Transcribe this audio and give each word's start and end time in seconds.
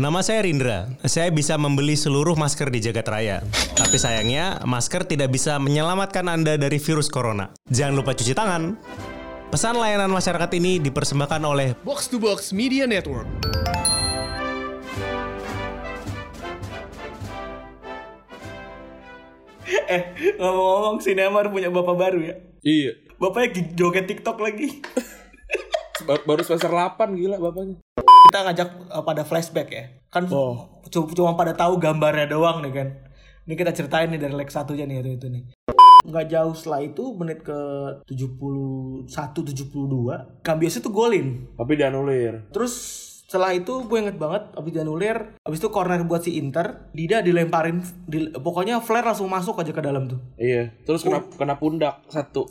Nama 0.00 0.24
saya 0.24 0.48
Rindra. 0.48 0.88
Saya 1.04 1.28
bisa 1.28 1.60
membeli 1.60 1.92
seluruh 1.92 2.32
masker 2.32 2.72
di 2.72 2.80
jagat 2.80 3.04
raya. 3.04 3.44
Tapi 3.76 4.00
sayangnya, 4.00 4.56
masker 4.64 5.04
tidak 5.04 5.28
bisa 5.28 5.60
menyelamatkan 5.60 6.24
Anda 6.24 6.56
dari 6.56 6.80
virus 6.80 7.12
corona. 7.12 7.52
Jangan 7.68 8.00
lupa 8.00 8.16
cuci 8.16 8.32
tangan. 8.32 8.80
Pesan 9.52 9.76
layanan 9.76 10.08
masyarakat 10.08 10.56
ini 10.56 10.80
dipersembahkan 10.80 11.42
oleh 11.44 11.76
Box 11.84 12.08
to 12.08 12.16
Box 12.16 12.56
Media 12.56 12.88
Network. 12.88 13.28
Eh, 19.90 20.02
ngomong-ngomong 20.38 21.02
si 21.02 21.12
Neymar 21.18 21.50
punya 21.50 21.68
bapak 21.68 21.96
baru 21.98 22.18
ya. 22.22 22.34
Iya. 22.62 22.92
Bapaknya 23.18 23.74
joget 23.74 24.06
TikTok 24.08 24.38
lagi. 24.40 24.80
Ba- 26.08 26.24
Baru 26.24 26.40
semester 26.46 26.70
8 26.72 26.96
gila 27.18 27.36
bapaknya. 27.36 27.76
Kita 28.30 28.46
ngajak 28.46 28.68
uh, 28.88 29.02
pada 29.02 29.26
flashback 29.26 29.68
ya. 29.68 29.84
Kan 30.06 30.30
Oh. 30.30 30.78
cuma, 30.86 31.10
cuma 31.10 31.30
pada 31.34 31.50
tahu 31.50 31.76
gambarnya 31.76 32.30
doang 32.30 32.62
nih 32.62 32.70
kan. 32.72 32.88
Ini 33.42 33.54
kita 33.54 33.74
ceritain 33.74 34.06
nih 34.06 34.22
dari 34.22 34.30
leg 34.32 34.46
satunya 34.46 34.86
nih 34.86 35.02
itu, 35.02 35.18
itu 35.18 35.26
nih. 35.26 35.42
Nggak 36.00 36.26
jauh 36.30 36.54
setelah 36.54 36.80
itu 36.80 37.02
menit 37.12 37.42
ke 37.42 37.58
71 38.06 39.10
72 39.10 40.14
Kambiasnya 40.40 40.80
tuh 40.80 40.94
golin. 40.94 41.50
Tapi 41.52 41.72
dianulir. 41.74 42.46
Terus 42.48 42.72
setelah 43.26 43.50
itu 43.52 43.82
gue 43.82 43.94
inget 43.96 44.18
banget 44.18 44.42
abis 44.58 44.74
dianulir 44.74 45.38
abis 45.40 45.62
itu 45.62 45.70
corner 45.70 46.02
buat 46.02 46.18
si 46.18 46.34
Inter 46.34 46.90
Dida 46.90 47.22
dilemparin 47.22 47.78
di- 48.02 48.26
pokoknya 48.28 48.82
flare 48.82 49.06
langsung 49.06 49.30
masuk 49.30 49.54
aja 49.54 49.70
ke 49.70 49.78
dalam 49.78 50.10
tuh 50.10 50.18
Iya. 50.34 50.74
Terus 50.82 51.06
kena 51.06 51.22
kena 51.30 51.54
pundak 51.54 52.02
satu. 52.10 52.50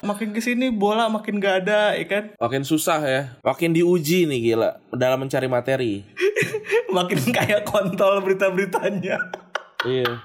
Makin 0.00 0.30
ke 0.30 0.38
sini 0.38 0.70
bola 0.70 1.10
makin 1.10 1.38
gak 1.38 1.66
ada 1.66 1.94
ya 1.94 2.06
kan 2.06 2.24
Makin 2.38 2.62
susah 2.62 3.00
ya. 3.02 3.22
Makin 3.42 3.74
diuji 3.74 4.24
nih 4.24 4.52
gila 4.52 4.78
dalam 4.90 5.18
mencari 5.20 5.46
materi. 5.46 6.06
makin 6.96 7.18
kayak 7.28 7.66
kontol 7.66 8.22
berita-beritanya 8.22 9.18
Iya. 9.82 10.22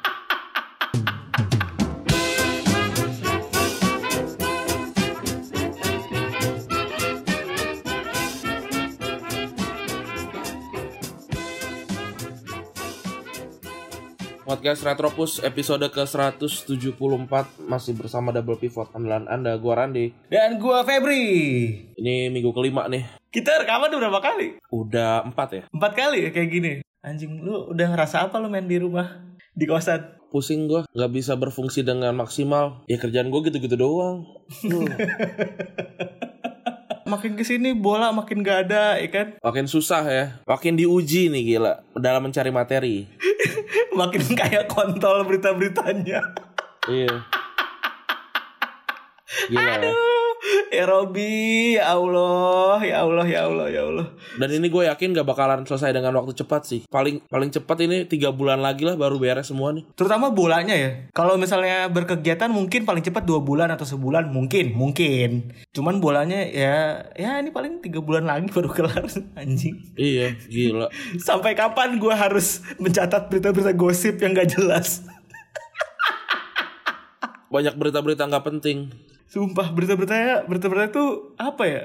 Podcast 14.54 14.86
Retropus 14.86 15.42
episode 15.42 15.82
ke-174 15.90 17.34
masih 17.66 17.98
bersama 17.98 18.30
Double 18.30 18.54
Pivot 18.54 18.86
andalan 18.94 19.26
Anda, 19.26 19.58
gua 19.58 19.82
Randi. 19.82 20.14
dan 20.30 20.62
gue 20.62 20.78
Febri 20.86 21.26
Ini 21.98 22.30
minggu 22.30 22.54
kelima 22.54 22.86
nih. 22.86 23.02
kita 23.34 23.66
rekaman 23.66 23.90
udah 23.90 24.14
berapa 24.14 24.22
kali 24.22 24.62
Udah 24.70 25.26
empat 25.26 25.50
ya? 25.50 25.64
empat 25.74 25.92
kali 25.98 26.18
ya 26.20 26.30
kayak 26.30 26.50
gini 26.54 26.72
anjing 27.02 27.42
lu 27.42 27.74
udah 27.74 27.98
ngerasa 27.98 28.30
apa 28.30 28.38
lu 28.38 28.46
main 28.46 28.70
di 28.70 28.78
rumah 28.78 29.26
di 29.58 29.66
kosan 29.66 30.22
Pusing 30.30 30.70
gua 30.70 30.86
nggak 30.88 31.12
bisa 31.12 31.34
berfungsi 31.34 31.82
dengan 31.82 32.14
maksimal. 32.14 32.86
Ya 32.86 32.98
kerjaan 32.98 33.30
gua 33.30 33.42
gitu-gitu 33.42 33.74
doang. 33.74 34.22
Makin 37.04 37.36
ke 37.36 37.44
sini 37.44 37.76
bola 37.76 38.10
makin 38.16 38.40
gak 38.44 38.70
ada 38.70 38.96
ya 38.98 39.08
kan 39.12 39.28
Makin 39.48 39.66
susah 39.68 40.04
ya. 40.08 40.26
Makin 40.48 40.80
diuji 40.80 41.28
nih 41.28 41.44
gila 41.56 41.84
dalam 42.00 42.24
mencari 42.28 42.50
materi. 42.50 43.08
makin 44.00 44.24
kayak 44.34 44.66
kontol 44.72 45.22
berita-beritanya 45.28 46.20
Iya. 46.90 47.16
Gila 49.52 49.74
ya. 49.82 49.92
Ya 50.70 50.84
Robi 50.86 51.76
ya 51.76 51.94
Allah 51.94 52.78
ya 52.82 52.96
Allah 53.02 53.26
ya 53.26 53.40
Allah 53.46 53.66
ya 53.70 53.82
Allah 53.86 54.06
Dan 54.36 54.50
ini 54.50 54.68
gue 54.68 54.84
yakin 54.86 55.14
gak 55.14 55.26
bakalan 55.26 55.62
selesai 55.64 55.92
dengan 55.92 56.14
waktu 56.16 56.32
cepat 56.34 56.62
sih. 56.64 56.80
Paling 56.88 57.24
paling 57.28 57.50
cepat 57.50 57.78
ini 57.84 58.04
tiga 58.06 58.30
bulan 58.30 58.60
lagi 58.60 58.84
lah 58.84 58.94
baru 58.94 59.18
beres 59.18 59.48
semua 59.48 59.72
nih. 59.72 59.84
terutama 59.94 60.30
bolanya 60.30 60.74
ya 60.74 60.90
kalau 61.12 61.36
misalnya 61.36 61.88
berkegiatan 61.88 62.50
mungkin 62.50 62.84
paling 62.84 63.02
cepat 63.02 63.24
dua 63.24 63.40
bulan 63.40 63.70
atau 63.70 63.84
sebulan 63.84 64.30
mungkin 64.30 64.74
mungkin 64.74 65.52
cuman 65.72 66.00
bolanya 66.00 66.44
ya 66.48 67.06
ya 67.14 67.38
ini 67.38 67.50
paling 67.52 67.80
tiga 67.80 68.00
bulan 68.02 68.26
lagi 68.26 68.50
baru 68.50 68.70
kelar 68.72 69.06
anjing 69.40 69.76
Iya, 69.94 70.34
gila. 70.48 70.88
sampai 71.28 71.54
kapan 71.54 71.98
gue 71.98 72.12
harus 72.12 72.62
mencatat 72.78 73.30
berita-berita 73.30 73.72
gosip 73.74 74.20
yang 74.20 74.34
gak 74.34 74.54
jelas 74.54 75.02
Banyak 77.54 77.78
berita-berita 77.78 78.26
nggak 78.26 78.46
penting. 78.50 78.90
Sumpah 79.34 79.74
berita-beritanya 79.74 80.46
berita-berita 80.46 80.94
itu 80.94 81.06
apa 81.36 81.64
ya? 81.66 81.84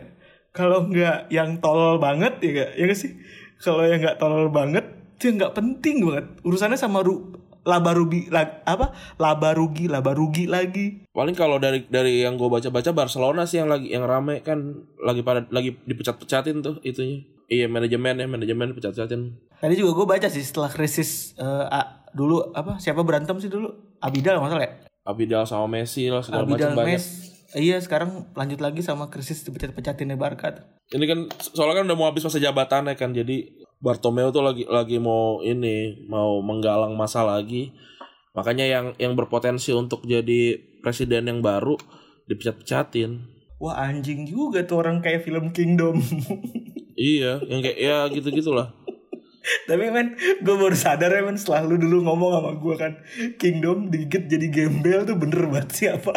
Kalau 0.52 0.84
nggak 0.84 1.32
yang 1.32 1.56
tolol 1.58 1.96
banget 1.96 2.36
ya 2.44 2.50
gak 2.52 2.70
ya 2.76 2.84
gak 2.84 2.98
sih? 2.98 3.16
Kalau 3.56 3.80
yang 3.82 4.04
nggak 4.04 4.20
tolol 4.20 4.52
banget 4.52 4.84
itu 5.16 5.32
yang 5.32 5.40
nggak 5.40 5.56
penting 5.56 6.04
banget. 6.04 6.26
Urusannya 6.44 6.76
sama 6.76 7.00
ru 7.00 7.32
laba 7.64 7.92
rugi 7.92 8.28
la- 8.28 8.60
apa? 8.64 8.92
Laba 9.16 9.56
rugi 9.56 9.88
laba 9.88 10.12
rugi 10.12 10.44
lagi. 10.44 11.08
Paling 11.10 11.32
kalau 11.32 11.56
dari 11.56 11.84
dari 11.84 12.20
yang 12.20 12.36
gue 12.36 12.46
baca-baca 12.46 12.92
Barcelona 12.92 13.44
sih 13.44 13.58
yang 13.58 13.68
lagi 13.68 13.88
yang 13.88 14.04
rame 14.04 14.40
kan 14.40 14.84
lagi 15.00 15.24
pada 15.24 15.48
lagi 15.48 15.72
dipecat-pecatin 15.84 16.60
tuh 16.60 16.80
itunya. 16.82 17.24
Iya 17.48 17.64
manajemen 17.64 18.20
ya 18.20 18.28
manajemen 18.28 18.72
pecat-pecatin. 18.72 19.40
Tadi 19.58 19.74
juga 19.74 19.96
gue 19.96 20.06
baca 20.06 20.28
sih 20.28 20.44
setelah 20.44 20.68
krisis 20.68 21.32
eh, 21.34 21.64
a- 21.66 22.04
dulu 22.12 22.52
apa 22.52 22.76
siapa 22.76 23.00
berantem 23.00 23.36
sih 23.36 23.48
dulu? 23.48 23.72
Abidal 23.98 24.36
masalah 24.38 24.64
ya? 24.64 24.72
Abidal 25.04 25.44
sama 25.44 25.64
Messi 25.66 26.08
lah 26.08 26.20
segala 26.20 26.44
macam 26.44 26.52
Abidal 26.52 26.72
banyak. 26.72 27.00
Mes 27.00 27.04
iya 27.54 27.80
sekarang 27.80 28.28
lanjut 28.32 28.60
lagi 28.60 28.84
sama 28.84 29.08
krisis 29.08 29.44
dipecat-pecatinnya 29.44 30.16
Barca. 30.16 30.52
Ini 30.88 31.04
kan 31.04 31.18
soalnya 31.40 31.80
kan 31.80 31.84
udah 31.88 31.96
mau 31.96 32.08
habis 32.08 32.24
masa 32.24 32.36
jabatannya 32.36 32.92
kan 32.94 33.12
jadi 33.12 33.48
Bartomeu 33.78 34.28
tuh 34.28 34.42
lagi 34.42 34.66
lagi 34.66 34.98
mau 34.98 35.38
ini 35.40 36.02
mau 36.10 36.42
menggalang 36.42 36.92
masa 36.92 37.22
lagi. 37.22 37.70
Makanya 38.34 38.66
yang 38.66 38.86
yang 38.98 39.14
berpotensi 39.14 39.70
untuk 39.70 40.02
jadi 40.02 40.58
presiden 40.78 41.26
yang 41.26 41.40
baru 41.40 41.78
dipecat-pecatin. 42.26 43.36
wah 43.58 43.74
anjing 43.74 44.22
juga 44.22 44.62
tuh 44.62 44.86
orang 44.86 45.02
kayak 45.02 45.26
film 45.26 45.50
Kingdom 45.50 45.98
Iya, 46.94 47.42
yang 47.42 47.58
kayak 47.58 47.78
ya 47.78 48.06
gitu-gitulah. 48.06 48.70
tapi 49.66 49.88
men 49.88 50.14
gue 50.14 50.54
baru 50.54 50.76
sadar 50.76 51.10
ya 51.10 51.24
men 51.24 51.34
setelah 51.34 51.66
lu 51.66 51.74
dulu 51.74 52.04
ngomong 52.04 52.30
sama 52.38 52.50
gue 52.54 52.74
kan 52.76 52.92
Kingdom 53.34 53.88
digigit 53.88 54.28
jadi 54.28 54.46
gembel 54.46 55.02
tuh 55.02 55.16
bener 55.16 55.48
banget 55.48 55.70
siapa 55.74 56.12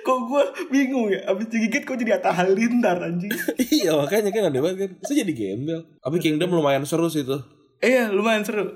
kok 0.00 0.18
gue 0.26 0.39
bingung 0.68 1.08
ya 1.08 1.24
abis 1.26 1.46
digigit 1.46 1.82
kok 1.82 1.94
jadi 1.94 2.16
Atta 2.16 2.30
Halilintar 2.30 2.98
anjing 2.98 3.30
iya, 3.74 3.92
makanya 3.92 4.30
kan 4.30 4.46
aneh 4.46 4.58
banget 4.58 4.78
kan. 4.78 4.90
Saya 5.02 5.22
jadi 5.22 5.32
gembel. 5.32 5.80
Tapi 5.98 6.16
Kingdom 6.18 6.50
lumayan 6.50 6.82
seru 6.82 7.06
sih 7.06 7.22
tuh. 7.22 7.40
Iya 7.78 8.08
lumayan 8.08 8.42
seru 8.42 8.68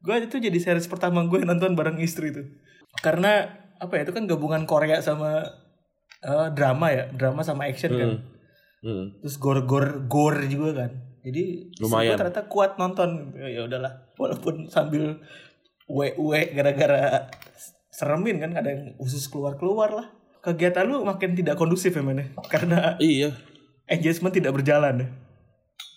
Gue 0.00 0.16
itu 0.18 0.36
jadi 0.36 0.56
series 0.56 0.86
pertama 0.86 1.22
gue 1.22 1.40
nonton 1.40 1.72
bareng 1.72 2.00
istri 2.00 2.32
tuh 2.32 2.42
Karena 2.98 3.46
apa 3.76 3.92
ya 3.94 4.02
itu 4.02 4.12
kan 4.12 4.24
gabungan 4.24 4.64
Korea 4.64 4.98
sama 4.98 5.44
eh, 6.20 6.48
drama 6.50 6.88
ya 6.88 7.08
Drama 7.10 7.40
sama 7.40 7.64
action 7.64 7.92
kan 7.92 8.12
Hmm. 8.80 9.12
Terus 9.20 9.36
gore-gore 9.36 10.08
gore 10.08 10.48
juga 10.48 10.72
kan 10.72 10.90
Jadi 11.20 11.68
Lumayan. 11.78 12.16
ternyata 12.16 12.48
kuat 12.48 12.74
nonton 12.74 13.36
Ya 13.36 13.60
udahlah 13.60 14.08
Walaupun 14.16 14.66
sambil 14.66 15.20
uwe-uwe 15.84 16.48
gara-gara 16.50 17.28
seremin 17.92 18.40
kan 18.40 18.56
Ada 18.56 18.72
yang 18.72 18.82
usus 18.96 19.28
keluar-keluar 19.28 19.92
lah 19.92 20.08
Kegiatan 20.40 20.88
lu 20.88 21.04
makin 21.04 21.36
tidak 21.36 21.60
kondusif 21.60 21.92
ya 21.92 22.00
men 22.00 22.18
ya? 22.20 22.26
Karena 22.48 22.96
Iya. 22.96 23.36
engagement 23.90 24.32
tidak 24.32 24.54
berjalan 24.54 25.04
ya 25.04 25.08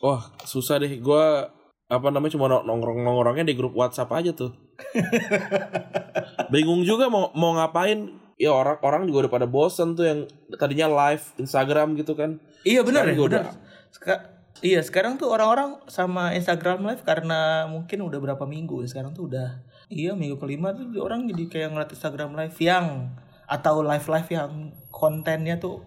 Wah, 0.04 0.36
susah 0.44 0.84
deh. 0.84 1.00
Gua 1.00 1.48
apa 1.88 2.08
namanya 2.12 2.36
cuma 2.36 2.52
nongkrong-nongkrongnya 2.52 3.48
di 3.48 3.56
grup 3.56 3.72
WhatsApp 3.72 4.12
aja 4.12 4.36
tuh. 4.36 4.52
Bingung 6.54 6.84
juga 6.84 7.08
mau 7.08 7.32
mau 7.32 7.56
ngapain. 7.56 8.20
Ya 8.36 8.52
orang-orang 8.52 9.08
juga 9.08 9.28
udah 9.28 9.32
pada 9.32 9.48
bosen 9.48 9.96
tuh 9.96 10.04
yang 10.04 10.20
tadinya 10.58 10.92
live 10.92 11.24
Instagram 11.40 11.96
gitu 11.96 12.18
kan. 12.18 12.42
Iya 12.68 12.84
benar 12.84 13.08
ya, 13.08 13.16
benar. 13.16 13.56
Seka- 13.94 14.26
iya 14.60 14.84
sekarang 14.84 15.16
tuh 15.16 15.32
orang-orang 15.32 15.80
sama 15.88 16.36
Instagram 16.36 16.84
live 16.84 17.04
karena 17.06 17.70
mungkin 17.70 18.04
udah 18.04 18.20
berapa 18.20 18.44
minggu 18.44 18.84
sekarang 18.90 19.16
tuh 19.16 19.30
udah 19.32 19.62
iya 19.88 20.18
minggu 20.18 20.36
kelima 20.42 20.74
tuh 20.74 20.90
orang 21.00 21.30
jadi 21.30 21.44
kayak 21.48 21.70
ngeliat 21.76 21.90
Instagram 21.94 22.32
live 22.36 22.58
yang 22.58 23.14
atau 23.54 23.86
live 23.86 24.08
live 24.10 24.30
yang 24.34 24.52
kontennya 24.90 25.62
tuh 25.62 25.86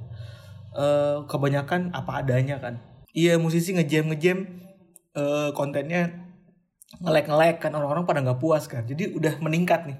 eh, 0.72 1.18
kebanyakan 1.26 1.90
apa 1.90 2.22
adanya 2.22 2.62
kan. 2.62 2.78
Iya 3.10 3.34
musisi 3.36 3.74
ngejam 3.74 4.14
ngejam 4.14 4.38
eh, 5.12 5.50
kontennya 5.50 6.22
ngelek 7.02 7.26
ngelek 7.26 7.56
kan 7.58 7.74
orang-orang 7.74 8.06
pada 8.06 8.22
nggak 8.22 8.38
puas 8.38 8.70
kan. 8.70 8.86
Jadi 8.86 9.10
udah 9.10 9.42
meningkat 9.42 9.90
nih 9.90 9.98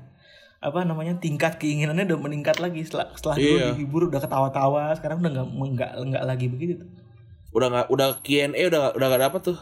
apa 0.57 0.83
namanya 0.83 1.21
tingkat 1.21 1.61
keinginannya 1.61 2.09
udah 2.09 2.19
meningkat 2.19 2.57
lagi 2.59 2.81
setelah 2.81 3.13
setelah 3.13 3.37
dulu 3.37 3.57
Iya. 3.61 3.67
dihibur 3.77 4.03
udah 4.09 4.19
ketawa-tawa 4.19 4.97
sekarang 4.97 5.21
udah 5.21 5.31
nggak 5.35 5.47
nggak 5.53 5.91
nggak 6.15 6.25
lagi 6.25 6.47
begitu 6.49 6.73
tuh. 6.81 6.89
Udah 7.53 7.69
nggak 7.69 7.87
udah 7.93 8.09
Q&A 8.25 8.62
udah 8.69 8.79
nggak- 8.81 8.95
udah 8.97 9.07
gak 9.11 9.23
dapet 9.27 9.41
tuh. 9.45 9.59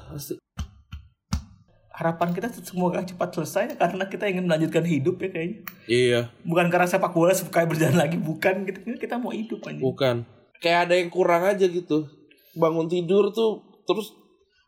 Harapan 1.95 2.35
kita 2.35 2.51
semoga 2.51 3.07
cepat 3.07 3.31
selesai 3.31 3.79
karena 3.79 4.11
kita 4.11 4.27
ingin 4.27 4.51
melanjutkan 4.51 4.83
hidup 4.83 5.15
ya 5.23 5.29
kayaknya. 5.31 5.59
Iya, 5.87 6.21
bukan 6.43 6.67
karena 6.67 6.91
sepak 6.91 7.15
bola 7.15 7.31
supaya 7.31 7.71
berjalan 7.71 7.95
lagi 7.95 8.19
bukan. 8.19 8.67
Kita 8.67 8.83
kita 8.99 9.15
mau 9.23 9.31
hidup 9.31 9.63
aja 9.63 9.79
bukan. 9.79 10.27
Kayak 10.59 10.91
ada 10.91 10.95
yang 10.99 11.11
kurang 11.15 11.47
aja 11.47 11.67
gitu. 11.71 12.11
bangun 12.55 12.87
tidur 12.87 13.31
tuh 13.31 13.63
terus 13.87 14.11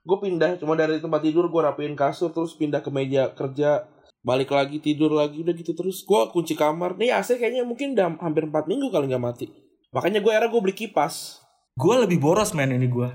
gue 0.06 0.18
pindah. 0.22 0.58
Cuma 0.62 0.78
dari 0.78 1.02
tempat 1.02 1.22
tidur 1.22 1.50
gue 1.50 1.62
rapiin 1.66 1.98
kasur 1.98 2.30
terus 2.30 2.54
pindah 2.54 2.78
ke 2.78 2.94
meja 2.94 3.34
kerja. 3.34 3.90
Balik 4.22 4.54
lagi 4.54 4.78
tidur 4.78 5.10
lagi 5.10 5.42
udah 5.42 5.54
gitu 5.54 5.74
terus. 5.74 6.06
Gue 6.06 6.30
kunci 6.30 6.54
kamar. 6.54 6.94
Nih 6.94 7.10
AC 7.10 7.42
kayaknya 7.42 7.66
mungkin 7.66 7.98
udah 7.98 8.22
hampir 8.22 8.46
4 8.46 8.70
minggu 8.70 8.86
kali 8.94 9.10
nggak 9.10 9.22
mati. 9.22 9.50
Makanya 9.90 10.22
gue 10.22 10.30
era 10.30 10.46
gue 10.46 10.60
beli 10.62 10.74
kipas. 10.74 11.42
Gue 11.74 11.94
lebih 11.98 12.22
boros 12.22 12.54
men 12.54 12.70
ini 12.70 12.86
gue. 12.86 13.10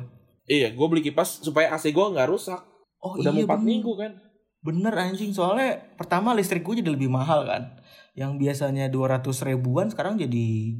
iya 0.51 0.67
gue 0.67 0.87
beli 0.91 0.99
kipas 0.99 1.39
supaya 1.39 1.71
AC 1.71 1.95
gue 1.95 2.05
nggak 2.11 2.27
rusak 2.27 2.70
Oh 3.01 3.17
udah 3.17 3.31
mau 3.31 3.41
4 3.41 3.49
bener. 3.51 3.59
minggu 3.61 3.91
kan? 3.95 4.11
Bener 4.59 4.93
anjing. 4.93 5.31
Soalnya 5.31 5.69
pertama 5.95 6.31
listrik 6.31 6.61
gue 6.61 6.77
jadi 6.77 6.89
lebih 6.89 7.07
mahal 7.07 7.43
kan. 7.43 7.81
Yang 8.13 8.31
biasanya 8.39 8.85
200 8.87 9.23
ribuan 9.43 9.87
sekarang 9.87 10.15
jadi 10.15 10.77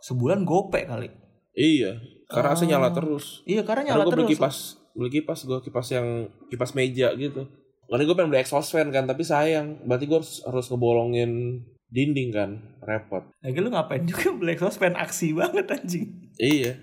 sebulan 0.00 0.42
gope 0.42 0.82
kali. 0.82 1.08
iya 1.52 2.02
karena 2.26 2.50
AC 2.50 2.62
Ah. 2.62 2.68
nyala 2.68 2.90
terus. 2.90 3.44
Iya 3.44 3.62
karena 3.62 3.86
Karena 3.86 3.88
nyala 3.92 4.02
gue 4.02 4.12
terus. 4.12 4.20
beli 4.20 4.34
kipas 4.34 4.56
beli 4.92 5.10
kipas 5.12 5.40
gue 5.42 5.58
kipas 5.60 5.86
yang 5.88 6.06
kipas 6.48 6.70
meja 6.72 7.14
gitu. 7.14 7.46
Karena 7.84 8.02
gue 8.02 8.14
pengen 8.14 8.30
beli 8.30 8.40
exhaust 8.40 8.70
fan 8.70 8.90
kan? 8.90 9.04
Tapi 9.04 9.22
sayang 9.22 9.78
berarti 9.82 10.04
gue 10.04 10.18
harus, 10.18 10.42
harus 10.42 10.66
ngebolongin 10.66 11.62
dinding 11.86 12.30
kan? 12.30 12.50
Repot. 12.80 13.22
Lagi 13.38 13.54
lu 13.56 13.70
ngapain 13.70 14.02
juga 14.04 14.32
beli 14.32 14.52
exhaust 14.52 14.76
fan? 14.76 14.94
Aksi 14.94 15.30
banget 15.30 15.66
anjing. 15.68 16.10
iya. 16.34 16.74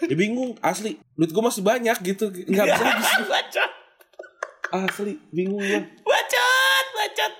Ya 0.00 0.14
bingung 0.14 0.54
asli. 0.60 0.96
Duit 1.12 1.28
gue 1.28 1.42
masih 1.42 1.60
banyak 1.60 1.96
gitu. 2.00 2.30
Nggak 2.30 2.64
bisa 2.70 2.84
habis 2.88 3.10
asli 4.76 5.14
bingung 5.30 5.60
gue 5.60 5.80
bacot, 6.02 6.86
bacot. 6.92 7.32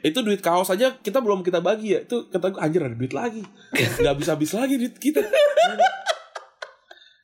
itu 0.00 0.18
duit 0.18 0.40
kaos 0.40 0.68
aja 0.68 0.96
kita 0.96 1.18
belum 1.18 1.40
kita 1.40 1.58
bagi 1.58 1.92
ya. 1.92 2.00
Itu 2.02 2.28
kata 2.28 2.52
gue 2.52 2.60
anjir 2.60 2.80
ada 2.80 2.92
duit 2.92 3.12
lagi. 3.12 3.44
Nggak 3.72 4.16
bisa 4.16 4.30
habis 4.32 4.52
lagi 4.52 4.74
duit 4.76 4.96
kita. 4.96 5.20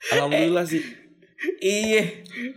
Alhamdulillah 0.08 0.64
sih. 0.64 0.82
Iya, 1.62 2.02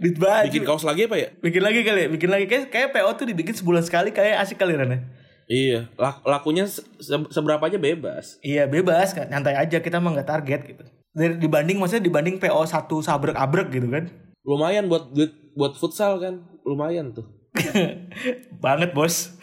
duit 0.01 0.18
baju. 0.18 0.45
bikin 0.50 0.63
kaos 0.65 0.81
lagi 0.81 1.06
apa 1.06 1.13
ya? 1.13 1.30
Bikin 1.38 1.62
lagi 1.62 1.86
kali 1.86 2.00
ya, 2.06 2.09
bikin 2.09 2.30
lagi. 2.31 2.45
Kayak 2.50 2.74
kayak 2.74 2.89
PO 2.92 3.09
tuh 3.13 3.25
dibikin 3.30 3.53
sebulan 3.53 3.86
sekali 3.86 4.09
kayak 4.09 4.42
asik 4.42 4.57
kali 4.57 4.74
Ran 4.74 4.89
ya? 4.89 5.00
iya. 5.45 5.80
Lak- 6.00 6.24
lakunya 6.24 6.65
se- 6.65 6.81
se- 6.98 7.30
seberapa 7.30 7.62
aja 7.62 7.77
bebas. 7.77 8.39
Iya 8.42 8.65
bebas. 8.65 9.13
Kan, 9.13 9.30
nyantai 9.30 9.53
aja 9.53 9.83
kita 9.83 10.01
mah 10.01 10.15
nggak 10.18 10.30
target 10.30 10.62
gitu. 10.65 10.83
Dari 11.12 11.36
dibanding 11.38 11.77
maksudnya 11.77 12.01
dibanding 12.01 12.39
PO 12.39 12.62
satu 12.65 13.03
sabrek 13.03 13.36
abrek 13.36 13.69
gitu 13.69 13.92
kan. 13.92 14.07
lumayan 14.42 14.89
buat 14.89 15.13
duit 15.13 15.38
buat 15.56 15.75
futsal 15.75 16.18
kan 16.21 16.44
lumayan 16.63 17.12
tuh. 17.12 17.27
Banget 18.63 18.95
bos. 18.95 19.36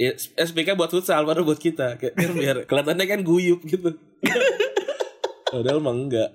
Ya, 0.00 0.16
SPK 0.16 0.80
buat 0.80 0.88
futsal 0.88 1.28
baru 1.28 1.44
buat 1.44 1.60
kita. 1.60 2.00
Kayak 2.00 2.14
biar, 2.16 2.32
biar 2.32 2.56
kelihatannya 2.64 3.06
kan 3.06 3.20
guyup 3.20 3.60
gitu. 3.68 4.00
Padahal 5.52 5.82
mah 5.84 5.92
enggak. 5.92 6.30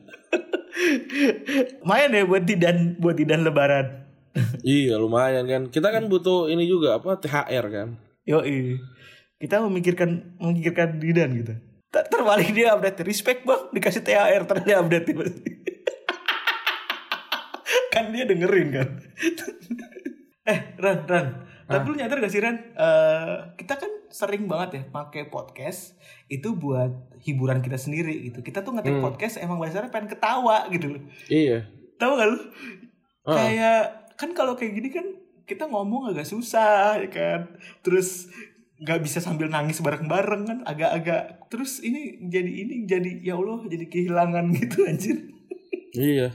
Main 1.82 2.14
ya 2.14 2.24
buat 2.28 2.44
didan 2.46 3.00
buat 3.00 3.16
didan 3.18 3.42
lebaran. 3.42 4.06
iya 4.62 5.00
lumayan 5.00 5.48
kan. 5.48 5.62
Kita 5.72 5.90
kan 5.90 6.12
butuh 6.12 6.52
ini 6.52 6.68
juga 6.68 7.00
apa 7.00 7.18
THR 7.18 7.66
kan. 7.72 7.88
Yo 8.28 8.44
kita 9.40 9.64
memikirkan 9.66 10.38
memikirkan 10.38 11.00
didan 11.00 11.32
gitu. 11.34 11.54
Ter- 11.90 12.08
Terbalik 12.12 12.52
dia 12.52 12.76
update. 12.76 13.02
Respect 13.08 13.48
bang. 13.48 13.72
Dikasih 13.72 14.04
THR 14.04 14.44
terus 14.46 14.64
dia 14.68 14.78
update 14.84 15.08
kan 17.96 18.12
dia 18.12 18.28
dengerin 18.28 18.68
kan. 18.76 18.90
eh 20.52 20.60
Ran 20.76 21.00
Ran, 21.08 21.28
tapi 21.64 21.84
lu 21.88 21.96
nyadar 21.96 22.20
gak 22.20 22.34
sih 22.34 22.44
Ran? 22.44 22.60
Eh, 22.76 23.36
kita 23.56 23.80
kan 23.80 23.92
sering 24.12 24.46
banget 24.46 24.70
ya 24.80 24.84
pakai 24.92 25.32
podcast 25.32 25.96
itu 26.28 26.54
buat 26.54 26.92
hiburan 27.24 27.64
kita 27.64 27.80
sendiri 27.80 28.28
gitu. 28.28 28.44
Kita 28.44 28.62
tuh 28.62 28.76
ngetik 28.76 29.00
podcast 29.00 29.40
emang 29.40 29.64
dasarnya 29.64 29.90
pengen 29.90 30.12
ketawa 30.12 30.68
gitu 30.70 31.00
loh. 31.00 31.04
iya 31.32 31.66
Tahu 31.96 32.12
gak 32.20 32.28
lu? 32.28 32.38
Ah. 33.26 33.36
Kayak 33.40 33.84
kan 34.20 34.30
kalau 34.36 34.54
kayak 34.60 34.76
gini 34.76 34.90
kan 34.92 35.08
kita 35.48 35.66
ngomong 35.66 36.12
agak 36.12 36.28
susah 36.28 37.00
ya 37.00 37.10
kan. 37.10 37.56
Terus 37.82 38.30
nggak 38.76 39.08
bisa 39.08 39.24
sambil 39.24 39.48
nangis 39.48 39.80
bareng-bareng 39.80 40.44
kan 40.52 40.60
agak-agak 40.68 41.48
terus 41.48 41.80
ini 41.80 42.28
jadi 42.28 42.52
ini 42.68 42.84
jadi 42.84 43.24
ya 43.24 43.40
Allah 43.40 43.64
jadi 43.72 43.88
kehilangan 43.88 44.52
gitu 44.60 44.84
anjir. 44.84 45.18
Iya. 45.96 46.28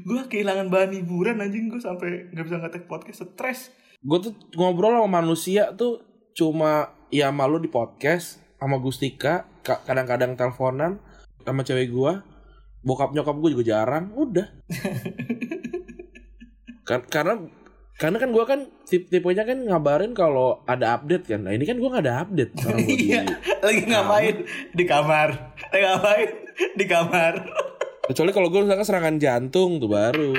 Gue 0.00 0.20
kehilangan 0.26 0.66
bahan 0.68 0.90
hiburan 0.94 1.38
anjing. 1.38 1.66
Gue 1.66 1.78
sampai 1.78 2.28
nggak 2.30 2.44
bisa 2.44 2.56
ngetek 2.58 2.84
podcast 2.84 3.24
stres. 3.24 3.60
gue 4.00 4.18
tuh 4.18 4.32
ngobrol 4.56 4.96
sama 4.96 5.20
manusia 5.20 5.72
tuh 5.76 6.00
cuma 6.32 6.88
ya 7.08 7.28
malu 7.28 7.56
di 7.56 7.68
podcast 7.68 8.40
sama 8.56 8.80
Gustika 8.80 9.44
ka- 9.60 9.80
kadang-kadang 9.84 10.34
teleponan 10.34 10.96
sama 11.42 11.60
cewek 11.60 11.92
gue 11.92 12.12
bokap 12.80 13.12
nyokap 13.12 13.36
gue 13.36 13.50
juga 13.52 13.64
jarang 13.66 14.08
udah. 14.16 14.46
Kan 16.88 17.04
karena 17.06 17.38
karena 18.00 18.16
kan 18.16 18.32
gue 18.32 18.42
kan 18.42 18.60
tip 18.88 19.06
tipenya 19.06 19.44
kan 19.44 19.60
ngabarin 19.60 20.16
kalau 20.16 20.64
ada 20.64 20.96
update 20.96 21.28
kan. 21.28 21.44
Nah 21.44 21.52
ini 21.52 21.62
kan 21.62 21.76
gue 21.76 21.84
nggak 21.84 22.02
ada 22.02 22.24
update 22.24 22.50
Iya, 22.88 23.20
lagi 23.60 23.84
ngapain? 23.84 24.36
Di 24.72 24.84
kamar? 24.88 25.28
Lagi 25.68 25.82
ngapain? 25.84 26.28
Di 26.74 26.84
kamar? 26.88 27.32
Kecuali 28.10 28.30
kalau 28.30 28.48
gue 28.48 28.60
misalkan 28.60 28.82
serangan 28.82 29.16
jantung 29.16 29.78
tuh 29.78 29.86
baru. 29.86 30.34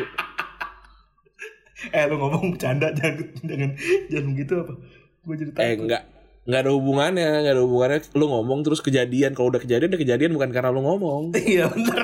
Eh 1.90 2.04
lu 2.06 2.16
ngomong 2.16 2.54
bercanda 2.54 2.94
jangan 2.94 3.26
jangan 3.42 3.70
jangan 4.06 4.26
begitu 4.30 4.54
apa? 4.60 4.74
Gue 5.22 5.36
jadi 5.36 5.52
takut. 5.52 5.64
eh 5.64 5.74
enggak 5.76 6.04
nggak 6.42 6.62
ada 6.62 6.72
hubungannya 6.74 7.30
nggak 7.42 7.56
ada 7.56 7.64
hubungannya. 7.64 8.00
Lu 8.14 8.26
ngomong 8.28 8.60
terus 8.62 8.80
kejadian. 8.80 9.34
Kalau 9.34 9.50
udah 9.50 9.58
kejadian 9.58 9.90
udah 9.90 10.02
kejadian 10.02 10.32
bukan 10.34 10.52
karena 10.52 10.70
lu 10.70 10.82
ngomong. 10.82 11.34
Iya 11.42 11.66
bener. 11.68 12.02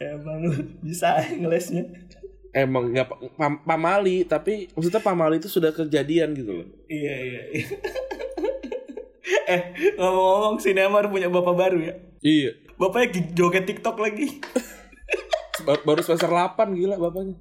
Emang 0.00 0.38
lu 0.42 0.50
bisa 0.80 1.20
ngelesnya. 1.30 1.84
Emang 2.50 2.90
nggak 2.90 3.06
pa- 3.06 3.20
pam- 3.38 3.62
pamali 3.62 4.26
tapi 4.26 4.66
maksudnya 4.74 4.98
pamali 4.98 5.38
itu 5.38 5.46
sudah 5.46 5.70
kejadian 5.70 6.34
gitu 6.34 6.50
loh. 6.58 6.66
Iya 6.90 7.14
iya 7.14 7.42
iya 7.54 7.66
Eh 9.52 9.60
ngomong-ngomong 9.96 10.58
Sinemar 10.58 11.06
punya 11.10 11.30
bapak 11.30 11.54
baru 11.54 11.78
ya? 11.80 11.94
Iya. 12.20 12.50
Bapaknya 12.76 13.32
joget 13.36 13.68
tiktok 13.68 14.00
lagi. 14.00 14.40
Ba- 15.66 15.84
baru 15.84 16.00
semester 16.00 16.32
8 16.32 16.56
gila 16.72 16.96
bapaknya. 16.96 17.36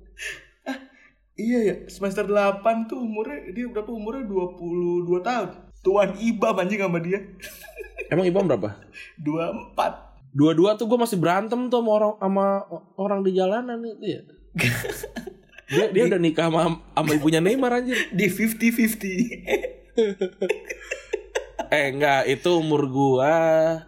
Iya 1.40 1.60
ya 1.64 1.76
semester 1.88 2.28
8 2.28 2.92
tuh 2.92 3.00
umurnya 3.00 3.48
Dia 3.56 3.72
berapa 3.72 3.88
umurnya? 3.96 4.28
22 4.28 5.24
tahun. 5.24 5.50
Tuan 5.80 6.12
Iba 6.20 6.52
anjing 6.52 6.84
sama 6.84 7.00
dia. 7.00 7.24
Emang 8.12 8.28
ibam 8.28 8.44
berapa? 8.44 8.76
24 9.22 10.10
dua-dua 10.30 10.78
tuh 10.78 10.86
gue 10.86 10.94
masih 10.94 11.18
berantem 11.18 11.74
tuh 11.74 11.82
sama 11.82 11.90
orang 11.90 12.14
sama 12.22 12.62
orang 13.02 13.26
di 13.26 13.34
jalanan 13.34 13.82
itu 13.82 14.06
ya. 14.06 14.22
Dia 15.70 15.86
dia 15.94 16.04
udah 16.10 16.20
nikah 16.22 16.50
sama 16.50 16.82
sama 16.82 17.10
ibunya 17.14 17.42
Neymar 17.42 17.82
anjir 17.82 17.98
Di 18.14 18.26
50-50 18.26 21.09
eh 21.70 21.94
enggak 21.94 22.26
itu 22.26 22.50
umur 22.58 22.90
gua 22.90 23.34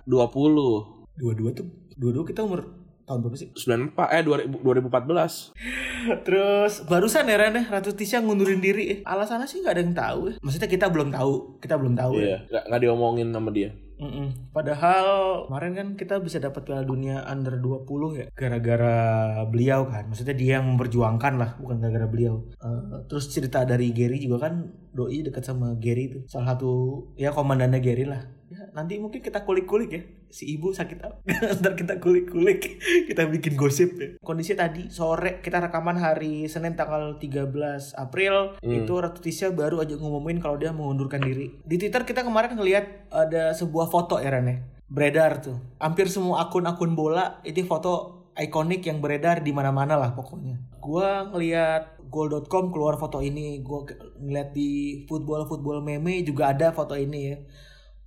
20 0.05 1.17
Dua-dua 1.17 1.49
tuh 1.53 1.67
Dua-dua 1.97 2.23
kita 2.25 2.45
umur 2.45 2.81
tahun 3.05 3.27
berapa 3.27 3.35
sih? 3.35 3.49
94 3.51 3.97
eh 4.15 4.23
2000, 4.23 4.61
2014 4.87 6.23
Terus 6.23 6.73
barusan 6.87 7.27
ya 7.27 7.37
Ren 7.37 7.57
ya 7.57 7.63
Ratu 7.67 7.91
Tisha 7.91 8.23
ngundurin 8.23 8.61
diri 8.63 8.83
ya. 8.87 8.97
Alasannya 9.05 9.49
sih 9.49 9.59
nggak 9.61 9.73
ada 9.75 9.81
yang 9.83 9.95
tahu 9.97 10.19
ya. 10.31 10.33
Maksudnya 10.39 10.69
kita 10.69 10.85
belum 10.87 11.09
tahu 11.11 11.33
Kita 11.59 11.75
belum 11.75 11.93
tahu 11.97 12.13
ya 12.17 12.25
iya 12.25 12.37
nggak 12.47 12.63
nggak 12.71 12.81
diomongin 12.81 13.27
sama 13.33 13.49
dia 13.51 13.69
Mm-mm. 14.01 14.49
Padahal 14.49 15.05
kemarin 15.45 15.73
kan 15.77 15.87
kita 15.93 16.17
bisa 16.25 16.41
dapat 16.41 16.65
Piala 16.65 16.81
Dunia 16.81 17.21
Under 17.29 17.53
20 17.61 17.85
ya 18.17 18.25
gara-gara 18.33 18.97
beliau 19.45 19.85
kan. 19.85 20.09
Maksudnya 20.09 20.33
dia 20.33 20.57
yang 20.57 20.73
memperjuangkan 20.73 21.33
lah, 21.37 21.53
bukan 21.61 21.77
gara-gara 21.77 22.09
beliau. 22.09 22.49
Eh, 22.49 23.05
terus 23.05 23.29
cerita 23.29 23.61
dari 23.61 23.93
Gary 23.93 24.17
juga 24.17 24.49
kan 24.49 24.73
doi 24.91 25.23
dekat 25.23 25.43
sama 25.47 25.75
Gary 25.79 26.11
itu. 26.11 26.19
Salah 26.27 26.55
satu 26.55 27.03
ya 27.15 27.31
komandannya 27.31 27.79
Gary 27.79 28.05
lah. 28.07 28.23
Ya, 28.51 28.67
nanti 28.75 28.99
mungkin 28.99 29.23
kita 29.23 29.47
kulik-kulik 29.47 29.91
ya. 29.95 30.03
Si 30.27 30.43
ibu 30.43 30.75
sakit 30.75 30.99
apa? 30.99 31.15
Ntar 31.63 31.79
kita 31.79 32.03
kulik-kulik. 32.03 32.83
kita 33.07 33.23
bikin 33.31 33.55
gosip 33.55 33.95
ya. 33.95 34.19
Kondisi 34.19 34.59
tadi 34.59 34.91
sore 34.91 35.39
kita 35.39 35.63
rekaman 35.63 35.95
hari 35.95 36.51
Senin 36.51 36.75
tanggal 36.75 37.15
13 37.15 37.47
April 37.95 38.59
itu 38.59 38.91
Ratu 38.91 39.23
Tisha 39.23 39.55
baru 39.55 39.79
aja 39.79 39.95
ngumumin 39.95 40.43
kalau 40.43 40.59
dia 40.59 40.75
mengundurkan 40.75 41.23
diri. 41.23 41.63
Di 41.63 41.79
Twitter 41.79 42.03
kita 42.03 42.27
kemarin 42.27 42.59
ngelihat 42.59 43.07
ada 43.07 43.55
sebuah 43.55 43.87
foto 43.87 44.19
ya 44.19 44.27
Ren 44.27 44.47
ya. 44.51 44.57
Beredar 44.91 45.39
tuh. 45.39 45.55
Hampir 45.79 46.11
semua 46.11 46.43
akun-akun 46.43 46.91
bola 46.91 47.39
itu 47.47 47.63
foto 47.63 48.20
ikonik 48.39 48.87
yang 48.87 49.03
beredar 49.03 49.43
di 49.43 49.51
mana-mana 49.51 49.99
lah 49.99 50.15
pokoknya. 50.15 50.59
Gua 50.79 51.27
ngelihat 51.31 51.99
goal.com 52.11 52.71
keluar 52.71 52.95
foto 52.99 53.19
ini, 53.19 53.59
gua 53.63 53.87
ngeliat 54.19 54.55
di 54.55 55.03
football-football 55.07 55.83
meme 55.83 56.23
juga 56.23 56.51
ada 56.51 56.71
foto 56.71 56.95
ini 56.95 57.19
ya. 57.31 57.37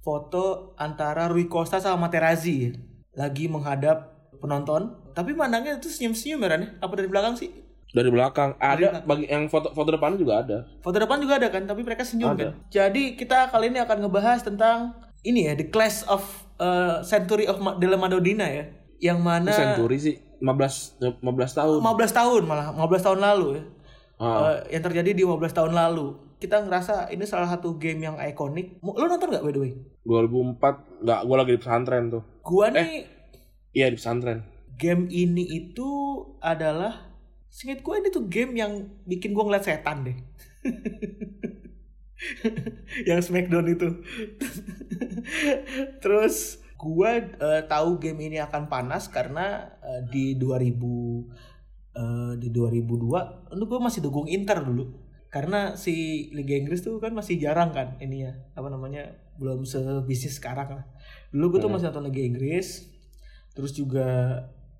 Foto 0.04 0.76
antara 0.76 1.32
Rui 1.32 1.48
Costa 1.48 1.80
sama 1.80 2.08
Materazzi 2.08 2.54
ya. 2.68 2.70
Lagi 3.16 3.48
menghadap 3.48 4.28
penonton. 4.40 5.00
Tapi 5.14 5.32
mandangnya 5.32 5.78
itu 5.78 5.88
senyum-senyum 5.88 6.42
ya 6.44 6.48
Ren 6.50 6.60
ya? 6.60 6.70
Apa 6.84 6.92
dari 6.98 7.08
belakang 7.08 7.38
sih? 7.38 7.64
dari 7.94 8.10
belakang 8.10 8.58
ada 8.58 9.06
bagi 9.06 9.30
yang 9.30 9.46
foto 9.46 9.70
foto 9.70 9.94
depannya 9.94 10.18
juga 10.18 10.42
ada 10.42 10.66
Foto 10.82 10.98
depan 10.98 11.22
juga 11.22 11.38
ada 11.38 11.48
kan, 11.48 11.62
tapi 11.62 11.86
mereka 11.86 12.02
senyum 12.02 12.34
Ada. 12.34 12.50
kan. 12.50 12.52
Jadi 12.68 13.14
kita 13.14 13.54
kali 13.54 13.70
ini 13.70 13.78
akan 13.78 13.96
ngebahas 14.04 14.42
tentang 14.42 14.98
ini 15.22 15.46
ya, 15.48 15.54
The 15.54 15.70
Clash 15.70 16.02
of 16.10 16.26
uh, 16.58 17.00
Century 17.06 17.46
of 17.46 17.62
Della 17.78 17.96
Madonnina 17.96 18.50
ya. 18.50 18.66
Yang 19.00 19.18
mana 19.22 19.50
Century 19.50 19.98
sih 19.98 20.16
15 20.42 21.22
15 21.22 21.58
tahun. 21.58 21.78
15 21.80 22.12
tahun 22.12 22.42
malah 22.44 22.66
15 22.76 23.06
tahun 23.06 23.20
lalu 23.22 23.46
ya. 23.56 23.62
Ah. 24.20 24.60
Eh, 24.62 24.78
yang 24.78 24.82
terjadi 24.84 25.10
di 25.16 25.22
15 25.26 25.50
tahun 25.50 25.72
lalu. 25.74 26.14
Kita 26.38 26.60
ngerasa 26.60 27.08
ini 27.08 27.24
salah 27.24 27.48
satu 27.48 27.80
game 27.80 28.04
yang 28.04 28.20
ikonik. 28.20 28.78
Lu 28.84 29.08
nonton 29.08 29.32
gak 29.32 29.42
by 29.42 29.50
the 29.50 29.60
way? 29.64 29.72
2004 30.04 30.60
nggak 31.00 31.20
gue 31.24 31.36
lagi 31.40 31.52
di 31.56 31.60
pesantren 31.60 32.04
tuh. 32.12 32.22
Gua 32.44 32.68
nih 32.68 33.08
Iya 33.72 33.88
di 33.90 33.96
pesantren. 33.96 34.44
game 34.74 35.06
ini 35.06 35.46
itu 35.46 35.86
adalah 36.42 37.06
singkat 37.46 37.86
gue 37.86 37.94
ini 37.94 38.08
tuh 38.10 38.26
game 38.26 38.58
yang 38.58 38.90
bikin 39.06 39.30
gue 39.30 39.44
ngeliat 39.46 39.62
setan 39.62 40.02
deh. 40.02 40.18
yang 43.08 43.22
Smackdown 43.22 43.70
itu. 43.70 43.88
Terus 46.02 46.58
gue 46.84 47.10
eh, 47.40 47.62
tahu 47.64 47.96
game 47.96 48.28
ini 48.28 48.36
akan 48.38 48.68
panas 48.68 49.08
karena 49.08 49.64
eh, 49.80 50.04
di 50.12 50.36
2000 50.36 50.76
eh, 51.96 52.32
di 52.36 52.48
2002 52.52 53.56
lu 53.56 53.64
gue 53.64 53.80
masih 53.80 54.04
dukung 54.04 54.28
Inter 54.28 54.60
dulu. 54.60 55.00
Karena 55.32 55.74
si 55.74 56.28
Liga 56.30 56.54
Inggris 56.54 56.84
tuh 56.84 57.02
kan 57.02 57.10
masih 57.10 57.40
jarang 57.42 57.74
kan 57.74 57.98
ini 57.98 58.22
ya 58.22 58.32
apa 58.54 58.70
namanya 58.70 59.02
belum 59.34 59.66
sebisnis 59.66 60.38
sekarang 60.38 60.78
lah. 60.78 60.84
Dulu 61.34 61.56
gue 61.56 61.58
tuh 61.58 61.66
Hmm. 61.66 61.74
masih 61.74 61.90
nonton 61.90 62.06
Liga 62.06 62.22
Inggris 62.22 62.86
terus 63.54 63.70
juga 63.72 64.06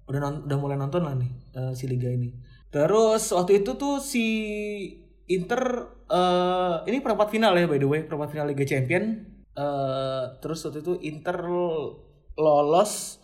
udah 0.05 0.21
non- 0.21 0.43
udah 0.47 0.59
mulai 0.59 0.77
nonton 0.79 1.03
lah 1.03 1.15
nih 1.19 1.31
eh, 1.57 1.73
si 1.75 1.89
liga 1.89 2.07
ini. 2.07 2.31
Terus 2.71 3.31
waktu 3.31 3.63
itu 3.63 3.75
tuh 3.75 3.99
si 3.99 4.27
Inter 5.27 5.63
eh 6.05 6.77
ini 6.85 7.01
perempat 7.01 7.33
final 7.33 7.57
ya 7.57 7.65
by 7.65 7.81
the 7.81 7.89
way 7.89 8.05
perempat 8.05 8.29
final 8.31 8.45
Liga 8.47 8.69
Champion 8.69 9.25
Eh, 9.55 10.23
terus 10.43 10.67
waktu 10.67 10.83
itu 10.83 10.99
Inter 11.07 11.39
lolos 12.35 13.23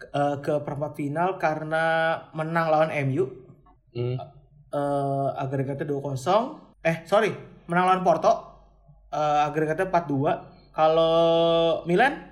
eh, 0.00 0.36
ke 0.40 0.64
perempat 0.64 0.96
final 0.96 1.36
karena 1.36 1.84
menang 2.32 2.66
lawan 2.72 2.90
MU 3.04 3.24
Hmm. 3.88 4.20
eh 4.68 5.28
agregatnya 5.40 5.88
2-0 5.88 6.76
eh 6.84 7.02
sorry 7.08 7.32
menang 7.66 7.88
lawan 7.88 8.04
Porto 8.04 8.32
eh 9.08 9.40
agregatnya 9.48 9.88
4-2 9.88 10.76
kalau 10.76 11.16
Milan 11.88 12.28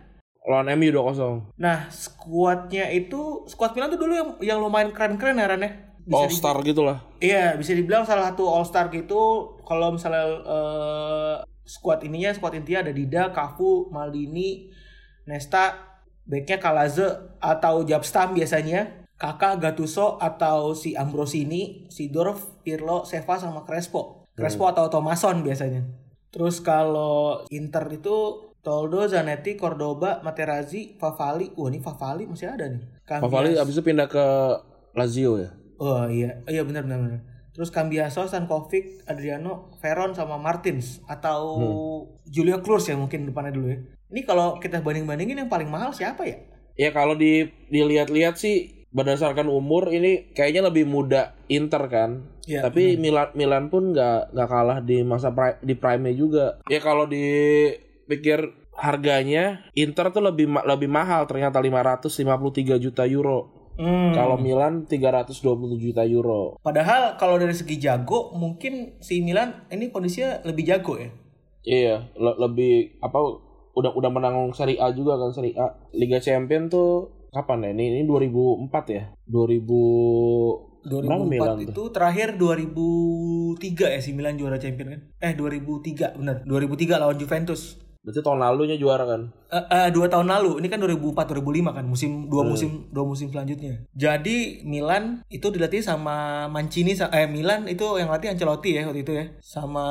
Lawan 0.46 0.70
MU 0.78 0.94
2-0. 0.94 1.58
Nah, 1.58 1.90
skuadnya 1.90 2.86
itu 2.94 3.42
skuad 3.50 3.74
Milan 3.74 3.90
tuh 3.90 4.06
dulu 4.06 4.14
yang 4.14 4.30
yang 4.38 4.58
lumayan 4.62 4.94
keren-keren 4.94 5.42
ya 5.42 5.50
Ran 5.50 5.66
ya. 5.66 5.74
Bisa 6.06 6.22
All 6.22 6.30
Star 6.30 6.56
gitu 6.62 6.86
lah. 6.86 7.02
Iya, 7.18 7.58
bisa 7.58 7.74
dibilang 7.74 8.06
salah 8.06 8.30
satu 8.30 8.46
All 8.46 8.62
Star 8.62 8.86
gitu. 8.94 9.58
Kalau 9.66 9.90
misalnya 9.90 10.22
eh, 10.46 11.36
skuad 11.66 12.00
ininya, 12.06 12.30
skuad 12.30 12.54
intinya 12.54 12.86
ada 12.86 12.92
Dida, 12.94 13.34
Cafu, 13.34 13.90
Maldini, 13.90 14.70
Nesta, 15.26 15.98
backnya 16.24 16.62
Kalaze 16.62 17.36
atau 17.42 17.82
Jabstam 17.82 18.32
biasanya. 18.32 19.04
Kakak 19.16 19.64
Gattuso 19.64 20.20
atau 20.20 20.76
si 20.76 20.92
Ambrosini, 20.92 21.88
Sidorf, 21.88 22.60
Pirlo, 22.60 23.08
Seva 23.08 23.40
sama 23.40 23.64
Crespo. 23.64 24.28
Crespo 24.36 24.68
atau 24.68 24.92
Thomason 24.92 25.40
biasanya. 25.40 25.88
Terus 26.28 26.60
kalau 26.60 27.40
Inter 27.48 27.88
itu 27.96 28.44
Toldo, 28.60 29.08
Zanetti, 29.08 29.56
Cordoba, 29.56 30.20
Materazzi, 30.20 31.00
Favali. 31.00 31.48
Wah 31.56 31.72
ini 31.72 31.80
Favali 31.80 32.28
masih 32.28 32.52
ada 32.52 32.68
nih. 32.68 32.84
Favali 33.08 33.56
Cambias- 33.56 33.62
abis 33.64 33.74
itu 33.78 33.82
pindah 33.88 34.04
ke 34.04 34.26
Lazio 34.92 35.40
ya. 35.40 35.48
Oh 35.80 36.04
iya, 36.12 36.44
oh, 36.44 36.52
iya 36.52 36.60
benar 36.68 36.84
benar 36.84 36.98
benar. 37.00 37.20
Terus 37.56 37.72
Cambiaso, 37.72 38.28
Sankovic, 38.28 39.08
Adriano, 39.08 39.72
Veron 39.80 40.12
sama 40.12 40.36
Martins 40.36 41.00
atau 41.08 41.40
Julio 42.28 42.60
Cruz 42.60 42.84
ya 42.84 43.00
mungkin 43.00 43.24
depannya 43.24 43.56
dulu 43.56 43.66
ya. 43.72 43.80
Ini 44.12 44.20
kalau 44.28 44.60
kita 44.60 44.84
banding-bandingin 44.84 45.40
yang 45.40 45.48
paling 45.48 45.72
mahal 45.72 45.96
siapa 45.96 46.28
ya? 46.28 46.36
Ya 46.76 46.92
kalau 46.92 47.16
di 47.16 47.48
dilihat-lihat 47.72 48.36
sih 48.36 48.84
berdasarkan 48.92 49.48
umur 49.48 49.88
ini 49.88 50.32
kayaknya 50.36 50.68
lebih 50.68 50.84
muda 50.84 51.32
Inter 51.48 51.88
kan. 51.88 52.28
Iya, 52.44 52.68
Tapi 52.68 53.00
Milan 53.00 53.32
Milan 53.32 53.72
pun 53.72 53.96
nggak 53.96 54.36
nggak 54.36 54.48
kalah 54.52 54.78
di 54.84 55.02
masa 55.02 55.32
pri- 55.32 55.58
di 55.64 55.74
prime 55.74 56.12
ya 56.12 56.14
Ya 56.68 56.80
kalau 56.84 57.08
dipikir 57.08 58.52
harganya 58.76 59.64
Inter 59.72 60.12
tuh 60.12 60.20
lebih 60.20 60.52
lebih 60.52 60.88
mahal 60.92 61.24
ternyata 61.24 61.58
553 61.58 62.76
juta 62.78 63.08
euro. 63.08 63.65
Hmm. 63.76 64.10
Kalau 64.10 64.36
Milan 64.36 64.84
327 64.84 65.36
juta 65.76 66.02
euro. 66.02 66.56
Padahal 66.58 67.14
kalau 67.14 67.36
dari 67.36 67.52
segi 67.52 67.76
jago 67.76 68.32
mungkin 68.32 68.96
si 68.98 69.20
Milan 69.20 69.68
ini 69.68 69.88
kondisinya 69.88 70.40
lebih 70.42 70.64
jago 70.64 70.96
ya. 70.96 71.12
Iya, 71.62 71.94
le- 72.14 72.38
lebih 72.38 72.74
apa 72.98 73.18
udah 73.72 73.92
udah 73.92 74.10
menang 74.10 74.36
Serie 74.50 74.78
A 74.78 74.88
juga 74.90 75.16
kan 75.16 75.30
Serie 75.30 75.52
A. 75.54 75.76
Liga 75.92 76.16
Champion 76.16 76.66
tuh 76.66 77.12
kapan 77.28 77.62
ya? 77.62 77.70
Ini 77.70 77.84
ini 77.92 78.02
2004 78.04 78.72
ya? 78.88 79.04
2000 79.26 80.72
Berapa 80.86 81.26
2004 81.26 81.26
Milan 81.26 81.58
itu 81.60 81.82
terakhir 81.90 82.28
2003 82.38 83.58
ya 83.90 84.00
si 84.00 84.14
Milan 84.14 84.38
juara 84.38 84.56
champion 84.56 84.88
kan? 84.88 85.00
Eh 85.20 85.32
2003 85.34 86.16
benar. 86.16 86.36
2003 86.42 86.96
lawan 86.96 87.18
Juventus. 87.18 87.76
Berarti 88.06 88.22
tahun 88.22 88.38
lalunya 88.38 88.78
juara 88.78 89.02
kan? 89.02 89.34
Eh, 89.50 89.66
eh, 89.66 89.88
dua 89.90 90.06
tahun 90.06 90.30
lalu. 90.30 90.62
Ini 90.62 90.70
kan 90.70 90.78
2004 90.78 91.26
2005 91.26 91.74
kan 91.74 91.82
musim 91.82 92.30
dua 92.30 92.46
musim 92.46 92.86
dua 92.94 93.02
musim 93.02 93.34
selanjutnya. 93.34 93.82
Jadi 93.98 94.62
Milan 94.62 95.26
itu 95.26 95.50
dilatih 95.50 95.82
sama 95.82 96.46
Mancini 96.46 96.94
eh 96.94 97.26
Milan 97.26 97.66
itu 97.66 97.98
yang 97.98 98.06
latih 98.06 98.30
Ancelotti 98.30 98.78
ya 98.78 98.86
waktu 98.86 99.02
itu 99.02 99.10
ya 99.10 99.26
sama 99.42 99.86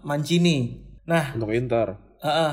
Mancini. 0.00 0.88
Nah 1.04 1.36
Untuk 1.36 1.52
Inter. 1.52 2.00
eh, 2.24 2.28
eh, 2.32 2.52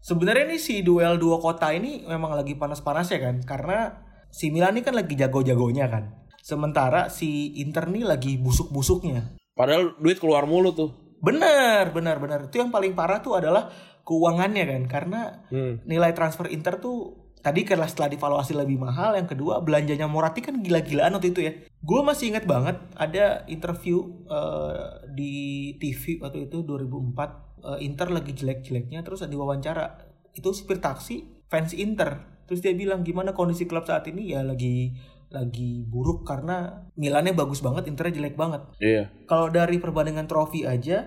sebenarnya 0.00 0.48
nih 0.48 0.60
si 0.60 0.80
duel 0.80 1.20
dua 1.20 1.44
kota 1.44 1.68
ini 1.68 2.08
memang 2.08 2.32
lagi 2.32 2.56
panas-panasnya 2.56 3.20
kan 3.20 3.36
karena 3.44 4.00
si 4.32 4.48
Milan 4.48 4.80
ini 4.80 4.80
kan 4.80 4.96
lagi 4.96 5.12
jago-jagonya 5.12 5.92
kan. 5.92 6.24
Sementara 6.40 7.12
si 7.12 7.52
Inter 7.60 7.84
nih 7.92 8.08
lagi 8.08 8.40
busuk-busuknya. 8.40 9.36
Padahal 9.52 9.92
duit 10.00 10.16
keluar 10.16 10.48
mulu 10.48 10.72
tuh. 10.72 10.90
benar 11.18 11.90
benar 11.90 12.16
benar. 12.22 12.46
Itu 12.46 12.62
yang 12.62 12.70
paling 12.70 12.94
parah 12.94 13.18
tuh 13.18 13.34
adalah 13.42 13.66
keuangannya 14.08 14.64
kan 14.66 14.82
karena 14.88 15.20
Hmm. 15.46 15.84
nilai 15.84 16.10
transfer 16.10 16.48
Inter 16.48 16.78
tuh 16.78 16.96
tadi 17.38 17.62
karena 17.62 17.84
setelah 17.84 18.08
divaluasi 18.08 18.50
lebih 18.52 18.80
mahal 18.80 19.14
yang 19.14 19.24
kedua 19.24 19.60
belanjanya 19.60 20.04
Moratti 20.04 20.40
kan 20.40 20.58
gila-gilaan 20.58 21.12
waktu 21.12 21.28
itu 21.28 21.40
ya. 21.40 21.52
Gue 21.78 22.00
masih 22.02 22.32
ingat 22.32 22.44
banget 22.44 22.80
ada 22.96 23.44
interview 23.46 24.00
eh, 24.26 24.74
di 25.08 25.34
TV 25.76 26.18
waktu 26.18 26.48
itu 26.48 26.64
2004 26.64 27.14
eh, 27.62 27.84
Inter 27.84 28.08
lagi 28.08 28.32
jelek-jeleknya 28.32 29.00
terus 29.02 29.20
ada 29.20 29.28
diwawancara 29.28 29.84
itu 30.32 30.48
supir 30.50 30.78
taksi 30.78 31.44
fans 31.46 31.72
Inter. 31.72 32.24
Terus 32.44 32.58
dia 32.58 32.72
bilang 32.72 33.02
gimana 33.02 33.30
kondisi 33.32 33.64
klub 33.64 33.84
saat 33.84 34.08
ini? 34.08 34.32
Ya 34.32 34.40
lagi 34.40 34.96
lagi 35.28 35.84
buruk 35.84 36.24
karena 36.24 36.88
Milannya 36.94 37.36
bagus 37.36 37.60
banget 37.60 37.84
Internya 37.86 38.16
jelek 38.16 38.34
banget. 38.34 38.64
Iya. 38.78 39.12
kalau 39.24 39.46
dari 39.48 39.76
perbandingan 39.76 40.24
trofi 40.24 40.64
aja 40.64 41.04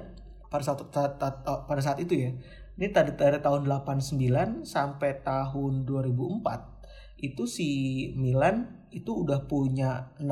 pada 0.47 0.61
saat, 0.61 0.83
saat- 0.85 1.17
saat- 1.17 1.41
pada 1.65 1.81
saat 1.81 1.97
itu 1.97 2.13
ya 2.13 2.31
ini 2.75 2.87
tadi 2.89 3.11
dari 3.13 3.37
tahun 3.37 3.67
89 3.67 4.63
sampai 4.63 5.21
tahun 5.21 5.73
2004 5.83 7.21
itu 7.21 7.43
si 7.45 7.69
Milan 8.15 8.87
itu 8.89 9.23
udah 9.23 9.45
punya 9.45 10.11
6 10.17 10.25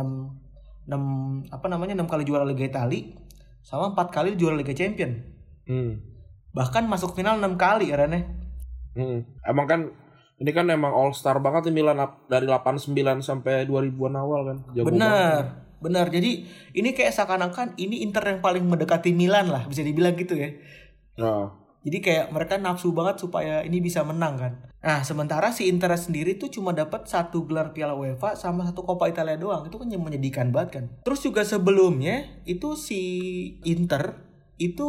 6 0.89 1.53
apa 1.53 1.67
namanya 1.67 1.93
6 2.00 2.08
kali 2.08 2.24
juara 2.25 2.43
Liga 2.43 2.65
Italia 2.65 3.13
sama 3.62 3.93
4 3.93 4.10
kali 4.10 4.34
juara 4.36 4.55
Liga 4.55 4.74
Champion 4.74 5.38
Hmm. 5.63 6.01
bahkan 6.50 6.81
masuk 6.84 7.13
final 7.13 7.38
6 7.38 7.53
kali 7.55 7.93
ya 7.93 7.98
Rene 7.98 8.41
Hmm. 8.89 9.22
Emang 9.46 9.69
kan 9.69 9.81
ini 10.41 10.50
kan 10.50 10.65
emang 10.65 10.89
all 10.89 11.13
star 11.13 11.38
banget 11.38 11.69
nih 11.69 11.77
Milan 11.77 12.01
dari 12.25 12.50
89 12.50 12.89
sampai 13.22 13.63
2000-an 13.63 14.15
awal 14.17 14.41
kan. 14.43 14.58
Jago 14.74 14.89
banget. 14.89 14.93
benar 14.98 15.41
benar 15.79 16.05
jadi 16.10 16.31
ini 16.74 16.89
kayak 16.91 17.13
seakan-akan 17.13 17.77
ini 17.77 18.01
Inter 18.01 18.25
yang 18.25 18.41
paling 18.41 18.65
mendekati 18.65 19.13
Milan 19.13 19.48
lah 19.48 19.63
bisa 19.63 19.79
dibilang 19.79 20.17
gitu 20.17 20.34
ya 20.34 20.51
Nah, 21.15 21.53
Jadi 21.79 21.98
kayak 22.03 22.36
mereka 22.36 22.59
nafsu 22.59 22.91
banget 22.91 23.24
supaya 23.24 23.63
ini 23.63 23.79
bisa 23.79 24.03
menang 24.03 24.36
kan. 24.36 24.53
Nah 24.83 25.00
sementara 25.03 25.51
si 25.55 25.71
Inter 25.71 25.95
sendiri 25.95 26.36
tuh 26.36 26.51
cuma 26.51 26.75
dapat 26.75 27.07
satu 27.07 27.48
gelar 27.48 27.71
Piala 27.71 27.95
UEFA 27.95 28.36
sama 28.36 28.67
satu 28.67 28.83
Coppa 28.83 29.07
Italia 29.07 29.39
doang. 29.39 29.63
Itu 29.67 29.79
kan 29.79 29.88
yang 29.88 30.03
menyedihkan 30.03 30.51
banget 30.51 30.69
kan. 30.75 30.86
Terus 31.07 31.24
juga 31.24 31.48
sebelumnya 31.48 32.43
itu 32.43 32.75
si 32.75 33.01
Inter 33.63 34.19
itu 34.59 34.88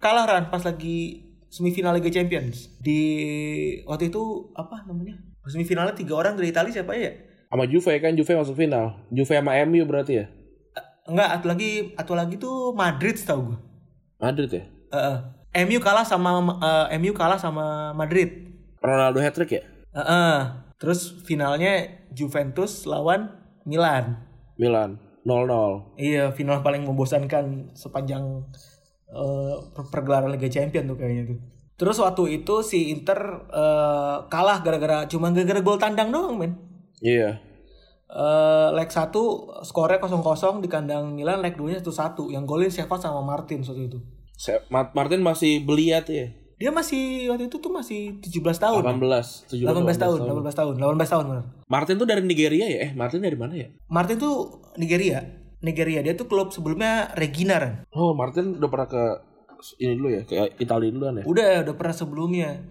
kalah 0.00 0.24
Ran 0.24 0.48
pas 0.48 0.64
lagi 0.64 1.28
semifinal 1.52 1.96
Liga 1.96 2.08
Champions. 2.08 2.72
Di 2.80 3.00
waktu 3.84 4.08
itu 4.08 4.52
apa 4.56 4.88
namanya? 4.88 5.20
Semifinalnya 5.46 5.94
tiga 5.94 6.18
orang 6.18 6.34
dari 6.34 6.50
Italia 6.50 6.74
siapa 6.74 6.96
ya? 6.96 7.12
sama 7.46 7.64
Juve 7.70 7.94
kan 8.02 8.12
Juve 8.12 8.32
masuk 8.34 8.58
final. 8.58 9.00
Juve 9.08 9.32
sama 9.38 9.56
MU 9.64 9.86
berarti 9.86 10.12
ya? 10.20 10.26
Enggak, 11.06 11.38
atau 11.38 11.46
lagi 11.46 11.70
atau 11.94 12.14
lagi 12.18 12.34
tuh 12.36 12.74
Madrid 12.74 13.14
tahu 13.14 13.54
gue. 13.54 13.58
Madrid 14.18 14.50
ya? 14.50 14.64
Heeh. 14.90 15.16
MU 15.64 15.80
kalah 15.80 16.04
sama 16.04 16.36
eh, 16.90 16.98
MU 17.00 17.16
kalah 17.16 17.40
sama 17.40 17.96
Madrid. 17.96 18.52
Ronaldo 18.84 19.24
hat 19.24 19.32
trick 19.32 19.56
ya? 19.56 19.62
Heeh. 19.96 20.36
Terus 20.76 21.24
finalnya 21.24 22.04
Juventus 22.12 22.84
lawan 22.84 23.32
Milan. 23.64 24.20
Milan 24.60 25.00
0-0. 25.24 25.96
Iya, 25.96 26.30
final 26.36 26.60
paling 26.60 26.84
membosankan 26.84 27.72
sepanjang 27.74 28.44
per- 29.72 29.90
pergelaran 29.90 30.30
Liga 30.30 30.46
Champion 30.52 30.86
tuh 30.86 30.96
kayaknya 31.00 31.34
tuh. 31.34 31.38
Terus 31.76 31.96
waktu 32.00 32.40
itu 32.40 32.64
si 32.64 32.92
Inter 32.92 33.18
eh, 33.48 34.16
kalah 34.28 34.60
gara-gara 34.60 35.04
cuma 35.08 35.32
gara-gara 35.32 35.60
gol 35.60 35.80
tandang 35.80 36.12
doang, 36.12 36.36
men. 36.36 36.52
Iya. 37.00 37.40
Eh, 38.06 38.68
leg 38.72 38.88
1 38.88 39.12
skornya 39.66 39.98
0-0 39.98 40.62
di 40.62 40.68
kandang 40.70 41.12
Milan, 41.12 41.42
leg 41.42 41.58
2-nya 41.58 41.82
1-1. 41.82 42.30
Yang 42.32 42.44
golin 42.46 42.70
Sheva 42.72 42.96
sama 42.96 43.20
Martin 43.20 43.66
waktu 43.66 43.90
itu. 43.90 43.98
Martin 44.70 45.20
masih 45.24 45.64
beliat 45.64 46.06
ya. 46.08 46.32
Dia 46.56 46.72
masih 46.72 47.28
waktu 47.28 47.52
itu 47.52 47.60
tuh 47.60 47.68
masih 47.68 48.16
17 48.24 48.56
tahun. 48.56 48.80
18, 48.80 49.52
17, 49.52 49.68
18 49.68 50.00
tahun, 50.00 50.18
18 50.24 50.56
tahun, 50.56 50.74
18 50.80 51.12
tahun 51.12 51.24
benar. 51.28 51.44
Martin 51.68 51.94
tuh 52.00 52.08
dari 52.08 52.22
Nigeria 52.24 52.64
ya? 52.64 52.78
Eh, 52.88 52.90
Martin 52.96 53.20
dari 53.20 53.36
mana 53.36 53.52
ya? 53.52 53.68
Martin 53.92 54.16
tuh 54.16 54.64
Nigeria. 54.80 55.20
Nigeria 55.60 56.00
dia 56.00 56.16
tuh 56.16 56.28
klub 56.28 56.52
sebelumnya 56.52 57.12
Regina 57.12 57.60
kan. 57.60 57.72
Oh, 57.92 58.16
Martin 58.16 58.56
udah 58.56 58.70
pernah 58.72 58.88
ke 58.88 59.04
ini 59.80 59.96
dulu 59.96 60.08
ya, 60.12 60.22
ke 60.24 60.32
Italia 60.60 60.88
duluan 60.92 61.20
ya. 61.20 61.24
Udah 61.28 61.64
udah 61.64 61.74
pernah 61.76 61.96
sebelumnya 61.96 62.64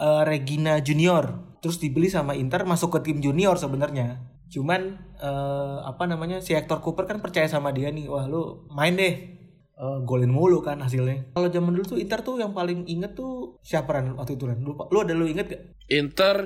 Eh, 0.00 0.22
Regina 0.24 0.80
Junior. 0.80 1.52
Terus 1.60 1.76
dibeli 1.76 2.08
sama 2.08 2.32
Inter 2.32 2.64
masuk 2.64 2.96
ke 2.96 3.12
tim 3.12 3.20
junior 3.20 3.60
sebenarnya. 3.60 4.24
Cuman 4.48 4.96
eh, 5.20 5.78
apa 5.84 6.08
namanya 6.08 6.40
si 6.40 6.56
Hector 6.56 6.80
Cooper 6.80 7.04
kan 7.04 7.20
percaya 7.20 7.44
sama 7.44 7.68
dia 7.76 7.92
nih. 7.92 8.08
Wah, 8.08 8.24
lu 8.24 8.64
main 8.72 8.96
deh. 8.96 9.39
Eh, 9.80 9.98
golin 10.04 10.28
mulu 10.28 10.60
kan 10.60 10.76
hasilnya. 10.84 11.32
Kalau 11.32 11.48
zaman 11.48 11.72
dulu 11.72 11.96
tuh 11.96 11.98
Inter 12.04 12.20
tuh 12.20 12.36
yang 12.36 12.52
paling 12.52 12.84
inget 12.84 13.16
tuh 13.16 13.56
siapa 13.64 13.96
Ran 13.96 14.12
waktu 14.12 14.36
itu 14.36 14.44
Ran? 14.44 14.60
Lu, 14.60 14.76
lu 14.76 14.98
ada 15.00 15.16
lu 15.16 15.24
inget 15.24 15.56
gak? 15.56 15.62
Inter 15.88 16.44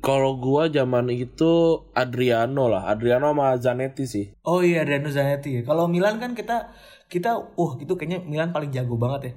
kalau 0.00 0.40
gua 0.40 0.72
zaman 0.72 1.12
itu 1.12 1.84
Adriano 1.92 2.72
lah, 2.72 2.88
Adriano 2.88 3.36
sama 3.36 3.60
Zanetti 3.60 4.08
sih. 4.08 4.32
Oh 4.48 4.64
iya 4.64 4.88
Adriano 4.88 5.12
Zanetti. 5.12 5.60
Kalau 5.68 5.84
Milan 5.84 6.16
kan 6.16 6.32
kita 6.32 6.72
kita 7.12 7.36
uh 7.36 7.72
itu 7.76 7.92
kayaknya 7.92 8.24
Milan 8.24 8.56
paling 8.56 8.72
jago 8.72 8.96
banget 8.96 9.20
ya. 9.28 9.32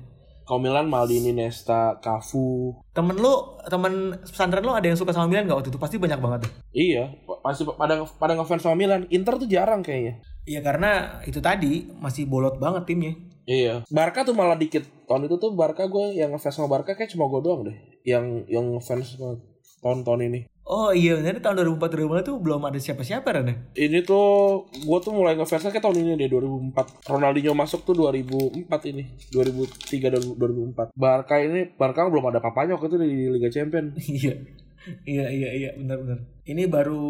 Kalau 0.45 0.61
Milan 0.61 0.85
Maldini, 0.85 1.33
Nesta, 1.33 1.97
Cafu. 1.97 2.77
Temen 2.93 3.17
lu, 3.17 3.57
temen 3.65 4.13
pesantren 4.29 4.61
lu 4.61 4.77
ada 4.77 4.85
yang 4.85 4.93
suka 4.93 5.09
sama 5.09 5.25
Milan 5.25 5.49
gak 5.49 5.57
waktu 5.57 5.73
itu? 5.73 5.81
Pasti 5.81 5.97
banyak 5.97 6.21
banget 6.21 6.39
ya. 6.45 6.51
Iya, 6.71 7.03
pasti 7.41 7.65
pada 7.65 8.05
pada 8.05 8.37
ngefans 8.37 8.61
sama 8.61 8.77
Milan. 8.77 9.09
Inter 9.09 9.41
tuh 9.41 9.49
jarang 9.49 9.81
kayaknya. 9.81 10.21
Iya 10.45 10.61
karena 10.61 11.21
itu 11.25 11.41
tadi 11.41 11.89
masih 11.97 12.29
bolot 12.29 12.61
banget 12.61 12.85
timnya. 12.85 13.13
Iya. 13.45 13.85
Barca 13.89 14.25
tuh 14.25 14.37
malah 14.37 14.57
dikit. 14.57 14.85
Tahun 15.05 15.25
itu 15.25 15.37
tuh 15.37 15.53
Barca 15.53 15.85
gue 15.85 16.17
yang 16.17 16.33
ngefans 16.33 16.57
sama 16.57 16.69
Barca 16.69 16.93
kayak 16.93 17.13
cuma 17.13 17.29
gue 17.29 17.41
doang 17.41 17.61
deh. 17.65 17.77
Yang 18.05 18.45
yang 18.49 18.65
ngefans 18.77 19.17
sama 19.17 19.37
tahun-tahun 19.81 20.21
ini. 20.29 20.39
Oh 20.65 20.89
iya 20.89 21.13
benar 21.21 21.37
tahun 21.45 21.77
2004 21.77 22.25
2005 22.25 22.25
tuh 22.25 22.35
belum 22.41 22.61
ada 22.65 22.79
siapa-siapa 22.81 23.29
ya? 23.37 23.53
Ini 23.77 24.01
tuh 24.01 24.65
gue 24.65 24.97
tuh 24.97 25.13
mulai 25.13 25.37
ngefansnya 25.37 25.69
kayak 25.69 25.85
tahun 25.85 26.01
ini 26.01 26.17
deh 26.17 26.29
2004. 26.29 27.05
Ronaldinho 27.05 27.53
masuk 27.53 27.85
tuh 27.85 27.93
2004 27.93 28.65
ini. 28.89 29.05
2003 29.29 30.09
dan 30.09 30.21
2004. 30.25 30.97
Barca 30.97 31.35
ini 31.37 31.69
Barca 31.77 32.09
belum 32.09 32.33
ada 32.33 32.41
papanya 32.41 32.81
waktu 32.81 32.89
itu 32.89 32.97
di 32.97 33.11
Liga 33.37 33.49
Champion. 33.53 33.93
iya. 34.21 34.33
Iya 35.05 35.25
iya 35.29 35.49
iya 35.53 35.69
benar 35.77 36.01
benar. 36.01 36.19
Ini 36.49 36.65
baru 36.65 37.01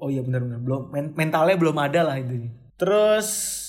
oh 0.00 0.08
iya 0.08 0.24
benar 0.24 0.44
benar 0.44 0.60
belum 0.64 0.82
men- 0.92 1.12
mentalnya 1.12 1.56
belum 1.60 1.76
ada 1.76 2.00
lah 2.08 2.16
intinya. 2.16 2.48
Terus 2.82 3.28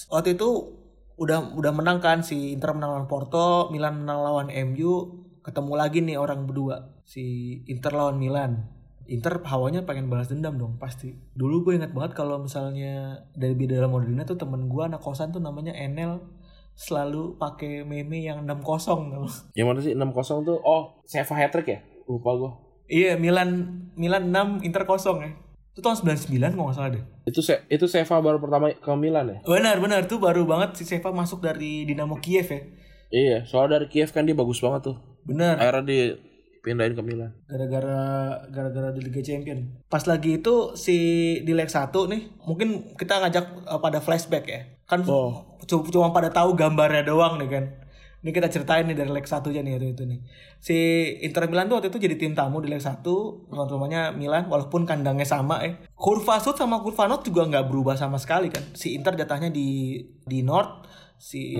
waktu 0.10 0.34
itu 0.34 0.74
udah 1.22 1.54
udah 1.54 1.70
menang 1.70 2.02
kan 2.02 2.26
si 2.26 2.58
Inter 2.58 2.74
menang 2.74 2.98
lawan 2.98 3.06
Porto, 3.06 3.70
Milan 3.70 4.02
menang 4.02 4.26
lawan 4.26 4.50
MU, 4.74 5.22
ketemu 5.46 5.74
lagi 5.78 6.02
nih 6.02 6.18
orang 6.18 6.50
berdua 6.50 6.98
si 7.06 7.62
Inter 7.70 7.94
lawan 7.94 8.18
Milan. 8.18 8.74
Inter 9.06 9.38
hawanya 9.46 9.86
pengen 9.86 10.10
balas 10.10 10.34
dendam 10.34 10.58
dong 10.58 10.82
pasti. 10.82 11.14
Dulu 11.38 11.62
gue 11.62 11.74
ingat 11.78 11.94
banget 11.94 12.18
kalau 12.18 12.42
misalnya 12.42 13.22
dari 13.38 13.54
Bidara 13.54 13.86
Modena 13.86 14.26
tuh 14.26 14.34
temen 14.34 14.66
gue 14.66 14.82
anak 14.82 15.06
kosan 15.06 15.30
tuh 15.30 15.46
namanya 15.46 15.78
Enel 15.78 16.18
selalu 16.74 17.38
pakai 17.38 17.86
meme 17.86 18.18
yang 18.18 18.42
6-0 18.50 18.66
tau. 18.66 19.30
Yang 19.54 19.68
mana 19.70 19.80
sih 19.86 19.94
6-0 19.94 20.42
tuh? 20.42 20.58
Oh, 20.66 21.06
Seva 21.06 21.38
hat-trick 21.38 21.70
ya? 21.70 21.80
Lupa 22.10 22.34
gue. 22.34 22.52
Iya 22.90 23.22
Milan 23.22 23.78
Milan 23.94 24.34
6 24.34 24.66
Inter 24.66 24.90
0 24.90 25.22
ya. 25.22 25.38
Itu 25.74 25.82
tahun 25.82 25.98
99 25.98 26.30
kalau 26.54 26.66
nggak 26.66 26.78
salah 26.78 26.92
deh. 26.92 27.04
Itu 27.24 27.40
Se- 27.40 27.66
itu 27.68 27.86
Seva 27.86 28.18
baru 28.18 28.38
pertama 28.38 28.70
ke 28.70 28.92
Milan 28.94 29.26
ya? 29.28 29.38
Benar 29.44 29.78
benar 29.78 30.06
tuh 30.06 30.18
baru 30.18 30.46
banget 30.46 30.74
si 30.76 30.84
Seva 30.84 31.10
masuk 31.10 31.42
dari 31.42 31.82
Dinamo 31.84 32.18
Kiev 32.18 32.46
ya. 32.46 32.62
Iya, 33.10 33.38
soalnya 33.44 33.78
dari 33.78 33.88
Kiev 33.88 34.10
kan 34.10 34.24
dia 34.24 34.34
bagus 34.34 34.58
banget 34.58 34.88
tuh. 34.88 34.98
Benar. 35.24 35.58
Akhirnya 35.58 35.86
dipindahin 35.86 36.94
ke 36.94 37.02
Milan. 37.02 37.32
Gara-gara 37.44 38.02
gara-gara 38.48 38.90
di 38.92 39.02
Liga 39.02 39.20
Champion. 39.20 39.82
Pas 39.88 40.02
lagi 40.04 40.38
itu 40.38 40.74
si 40.76 40.98
di 41.40 41.52
leg 41.52 41.68
1 41.68 41.90
nih, 41.90 42.22
mungkin 42.44 42.70
kita 42.94 43.18
ngajak 43.20 43.46
uh, 43.66 43.78
pada 43.80 43.98
flashback 43.98 44.46
ya. 44.46 44.62
Kan 44.84 45.06
Oh. 45.06 45.58
cu- 45.60 45.86
cuma 45.86 46.10
pada 46.10 46.30
tahu 46.30 46.54
gambarnya 46.54 47.02
doang 47.04 47.38
nih 47.38 47.50
kan. 47.50 47.66
Ini 48.24 48.32
kita 48.32 48.48
ceritain 48.48 48.88
nih 48.88 48.96
dari 48.96 49.12
leg 49.12 49.28
1 49.28 49.44
aja 49.44 49.60
nih 49.60 49.76
waktu 49.76 49.88
itu 49.92 50.04
nih. 50.08 50.20
Si 50.64 50.78
Inter 51.28 51.44
Milan 51.52 51.68
tuh 51.68 51.76
waktu 51.76 51.92
itu 51.92 52.00
jadi 52.00 52.16
tim 52.16 52.32
tamu 52.32 52.64
di 52.64 52.72
leg 52.72 52.80
1, 52.80 53.04
tuan 53.04 53.68
rumahnya 53.68 54.16
Milan 54.16 54.48
walaupun 54.48 54.88
kandangnya 54.88 55.28
sama 55.28 55.60
ya. 55.60 55.76
Kurva 55.92 56.40
Sud 56.40 56.56
sama 56.56 56.80
kurva 56.80 57.12
North 57.12 57.28
juga 57.28 57.44
nggak 57.44 57.68
berubah 57.68 58.00
sama 58.00 58.16
sekali 58.16 58.48
kan. 58.48 58.64
Si 58.72 58.96
Inter 58.96 59.20
jatahnya 59.20 59.52
di 59.52 60.00
di 60.24 60.40
North, 60.40 60.88
si 61.20 61.52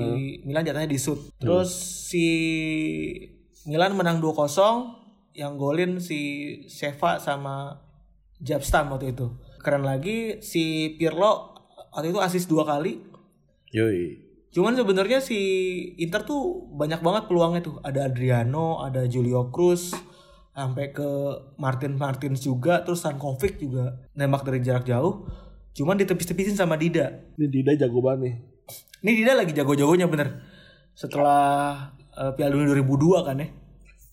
Milan 0.48 0.64
jatahnya 0.64 0.88
di 0.88 0.96
Sud. 0.96 1.36
Terus 1.36 1.68
si 2.08 2.26
Milan 3.68 4.00
menang 4.00 4.24
2-0 4.24 5.36
yang 5.36 5.60
golin 5.60 6.00
si 6.00 6.20
Sheva 6.72 7.20
sama 7.20 7.76
Jabstam 8.40 8.88
waktu 8.88 9.12
itu. 9.12 9.36
Keren 9.60 9.84
lagi 9.84 10.40
si 10.40 10.96
Pirlo 10.96 11.60
waktu 11.92 12.16
itu 12.16 12.24
asis 12.24 12.48
dua 12.48 12.64
kali 12.64 13.12
Yoi. 13.74 14.33
Cuman 14.54 14.78
sebenarnya 14.78 15.18
si 15.18 15.38
Inter 15.98 16.22
tuh 16.30 16.70
banyak 16.78 17.02
banget 17.02 17.26
peluangnya 17.26 17.66
tuh. 17.66 17.82
Ada 17.82 18.06
Adriano, 18.06 18.86
ada 18.86 19.02
Julio 19.10 19.50
Cruz, 19.50 19.98
sampai 20.54 20.94
ke 20.94 21.10
Martin 21.58 21.98
Martins 21.98 22.46
juga, 22.46 22.86
terus 22.86 23.02
Sankovic 23.02 23.58
juga 23.58 23.98
nembak 24.14 24.46
dari 24.46 24.62
jarak 24.62 24.86
jauh. 24.86 25.26
Cuman 25.74 25.98
ditepis-tepisin 25.98 26.54
sama 26.54 26.78
Dida. 26.78 27.34
Ini 27.34 27.50
Dida 27.50 27.74
jago 27.74 28.06
banget 28.06 28.20
nih. 28.22 28.36
Ini 29.02 29.12
Dida 29.18 29.34
lagi 29.34 29.52
jago-jagonya 29.58 30.06
bener. 30.06 30.46
Setelah 30.94 31.90
eh, 32.14 32.32
Piala 32.38 32.54
Dunia 32.54 32.78
2002 32.78 33.26
kan 33.26 33.42
ya. 33.42 33.50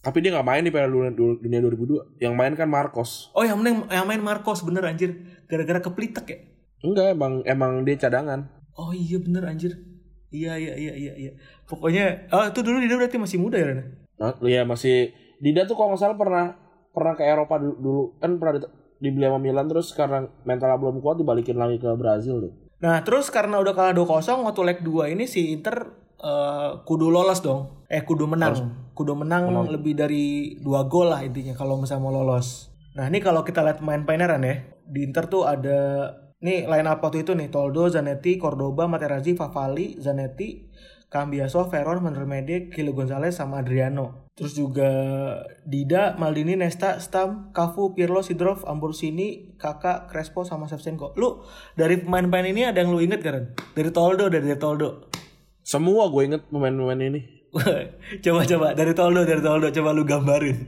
Tapi 0.00 0.24
dia 0.24 0.32
nggak 0.32 0.48
main 0.48 0.64
di 0.64 0.72
Piala 0.72 0.88
Dunia 0.88 1.12
Dunia 1.12 1.60
2002. 1.60 2.16
Yang 2.24 2.34
main 2.34 2.52
kan 2.56 2.68
Marcos. 2.72 3.28
Oh 3.36 3.44
yang 3.44 3.60
main 3.60 3.84
yang 3.92 4.08
main 4.08 4.24
Marcos 4.24 4.64
bener 4.64 4.88
anjir. 4.88 5.20
Gara-gara 5.44 5.84
keplitek 5.84 6.24
ya. 6.24 6.38
Enggak, 6.80 7.12
emang 7.12 7.44
emang 7.44 7.84
dia 7.84 8.00
cadangan. 8.00 8.48
Oh 8.72 8.96
iya 8.96 9.20
bener 9.20 9.44
anjir. 9.44 9.89
Iya 10.30 10.54
iya 10.56 10.74
iya 10.78 10.94
iya 10.94 11.12
iya. 11.18 11.32
Pokoknya 11.66 12.30
oh 12.30 12.46
itu 12.46 12.60
dulu 12.62 12.78
Dida 12.78 12.94
berarti 12.96 13.18
masih 13.18 13.38
muda 13.42 13.58
ya 13.58 13.66
Ren? 13.74 13.80
Nah, 14.18 14.34
iya 14.46 14.62
masih 14.62 15.10
Dida 15.42 15.66
tuh 15.66 15.74
kalau 15.74 15.94
nggak 15.94 16.00
salah 16.00 16.16
pernah 16.18 16.54
pernah 16.90 17.14
ke 17.18 17.22
Eropa 17.26 17.58
dulu, 17.58 17.74
dulu. 17.78 18.02
kan 18.18 18.30
pernah 18.38 18.54
di- 18.58 18.72
dibeli 19.00 19.26
sama 19.26 19.38
Milan 19.42 19.66
terus 19.66 19.90
karena 19.96 20.26
mentalnya 20.46 20.76
belum 20.78 21.00
kuat 21.00 21.18
dibalikin 21.18 21.56
lagi 21.58 21.82
ke 21.82 21.90
Brazil 21.98 22.42
deh. 22.46 22.52
Nah 22.80 23.02
terus 23.02 23.28
karena 23.28 23.58
udah 23.58 23.72
kalah 23.74 23.94
2-0 23.96 24.46
waktu 24.46 24.62
leg 24.62 24.78
2 24.84 25.12
ini 25.12 25.24
si 25.26 25.50
Inter 25.50 25.88
eh, 26.20 26.70
kudu 26.84 27.10
lolos 27.10 27.40
dong. 27.42 27.86
Eh 27.90 28.06
kudu 28.06 28.28
menang. 28.30 28.54
Kudu 28.94 29.16
menang, 29.16 29.48
lebih 29.66 29.96
dari 29.96 30.60
dua 30.60 30.84
gol 30.84 31.08
lah 31.08 31.24
intinya 31.24 31.56
kalau 31.56 31.80
misalnya 31.80 32.04
mau 32.04 32.12
lolos. 32.12 32.68
Nah 32.92 33.08
ini 33.08 33.18
kalau 33.24 33.40
kita 33.40 33.64
lihat 33.64 33.80
main-mainnya 33.80 34.36
Ran 34.36 34.44
ya. 34.44 34.60
Di 34.84 35.00
Inter 35.08 35.24
tuh 35.24 35.48
ada 35.48 36.10
nih 36.40 36.64
line 36.64 36.88
up 36.88 37.04
waktu 37.04 37.22
itu 37.22 37.36
nih 37.36 37.52
Toldo, 37.52 37.88
Zanetti, 37.92 38.40
Cordoba, 38.40 38.88
Materazzi, 38.88 39.36
Favali, 39.36 40.00
Zanetti, 40.00 40.68
Cambiaso, 41.12 41.68
Veron, 41.68 42.00
Mandermede, 42.00 42.70
Kilo 42.72 42.96
Gonzalez 42.96 43.36
sama 43.36 43.60
Adriano. 43.60 44.30
Terus 44.38 44.56
juga 44.56 44.90
Dida, 45.68 46.16
Maldini, 46.16 46.56
Nesta, 46.56 46.96
Stam, 46.96 47.52
Cafu, 47.52 47.92
Pirlo, 47.92 48.24
Sidorov, 48.24 48.64
Ambrosini, 48.64 49.52
Kakak, 49.60 50.08
Crespo 50.08 50.48
sama 50.48 50.64
Shevchenko. 50.64 51.12
Lu 51.20 51.44
dari 51.76 52.00
pemain-pemain 52.00 52.48
ini 52.48 52.62
ada 52.64 52.80
yang 52.80 52.94
lu 52.94 53.04
inget 53.04 53.20
kan? 53.20 53.52
Dari 53.76 53.90
Toldo, 53.92 54.32
dari, 54.32 54.48
dari 54.48 54.56
Toldo. 54.56 55.12
Semua 55.60 56.08
gue 56.08 56.24
inget 56.24 56.42
pemain-pemain 56.48 57.02
ini. 57.04 57.20
coba 58.24 58.46
coba 58.46 58.66
dari 58.72 58.94
Toldo, 58.96 59.20
dari 59.26 59.42
Toldo 59.42 59.68
coba 59.68 59.90
lu 59.92 60.06
gambarin. 60.06 60.58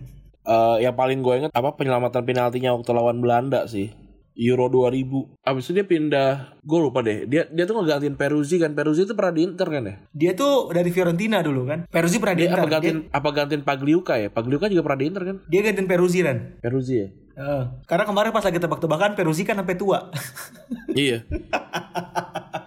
Eh 0.42 0.76
yang 0.82 0.98
paling 0.98 1.22
gue 1.22 1.35
inget 1.38 1.52
apa 1.54 1.78
penyelamatan 1.78 2.26
penaltinya 2.26 2.74
waktu 2.74 2.90
lawan 2.90 3.22
Belanda 3.22 3.64
sih. 3.70 3.94
Euro 4.37 4.73
2000. 4.73 5.45
Abis 5.45 5.68
itu 5.68 5.73
dia 5.77 5.87
pindah, 5.87 6.57
gue 6.64 6.79
lupa 6.81 7.05
deh. 7.05 7.29
Dia 7.29 7.45
dia 7.53 7.64
tuh 7.68 7.77
ngegantiin 7.81 8.16
Peruzzi 8.16 8.57
kan. 8.57 8.73
Peruzzi 8.73 9.05
itu 9.05 9.12
pernah 9.12 9.33
di 9.37 9.42
Inter 9.45 9.68
kan 9.68 9.83
ya? 9.85 9.95
Dia 10.12 10.33
tuh 10.33 10.73
dari 10.73 10.88
Fiorentina 10.88 11.45
dulu 11.45 11.68
kan. 11.68 11.85
Peruzzi 11.92 12.16
pernah 12.16 12.37
di 12.37 12.42
Dia 12.45 12.49
Inter. 12.53 12.61
apa 12.61 12.68
gantiin 12.73 12.99
apa 13.12 13.29
gantiin 13.29 13.62
Pagliuca 13.64 14.14
ya? 14.16 14.29
Pagliuca 14.33 14.66
juga 14.73 14.83
pernah 14.88 15.01
di 15.01 15.07
Inter 15.09 15.23
kan? 15.29 15.37
Dia, 15.49 15.61
dia 15.61 15.62
gantiin 15.68 15.88
Peruzzi 15.88 16.18
kan. 16.25 16.38
Peruzzi 16.61 16.97
ya? 16.97 17.09
Heeh. 17.33 17.64
karena 17.88 18.05
kemarin 18.05 18.29
pas 18.29 18.45
lagi 18.45 18.61
tebak-tebakan 18.61 19.16
Peruzzi 19.16 19.49
kan 19.49 19.57
sampai 19.57 19.77
tua. 19.81 20.12
iya. 20.92 21.25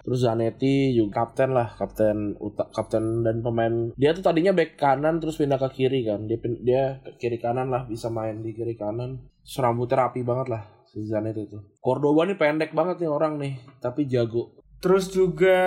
Terus 0.02 0.26
Zanetti 0.26 0.90
juga 0.90 1.22
kapten 1.22 1.54
lah, 1.54 1.70
kapten 1.78 2.34
uta, 2.38 2.66
kapten 2.74 3.22
dan 3.22 3.46
pemain. 3.46 3.94
Dia 3.94 4.10
tuh 4.10 4.26
tadinya 4.26 4.50
back 4.50 4.74
kanan 4.74 5.22
terus 5.22 5.38
pindah 5.38 5.58
ke 5.58 5.70
kiri 5.70 6.02
kan. 6.02 6.26
Dia 6.26 6.38
dia 6.62 6.82
ke 6.98 7.14
kiri 7.14 7.38
kanan 7.38 7.70
lah, 7.70 7.86
bisa 7.86 8.10
main 8.10 8.42
di 8.42 8.54
kiri 8.54 8.74
kanan. 8.74 9.22
Terus 9.46 9.62
rambutnya 9.62 10.10
rapi 10.10 10.26
banget 10.26 10.50
lah 10.50 10.75
si 10.90 11.06
Zanetti 11.06 11.46
itu. 11.46 11.58
Cordoba 11.82 12.24
nih 12.26 12.38
pendek 12.38 12.70
banget 12.72 13.02
nih 13.02 13.10
orang 13.10 13.38
nih, 13.38 13.58
tapi 13.82 14.06
jago. 14.06 14.56
Terus 14.80 15.08
juga 15.10 15.58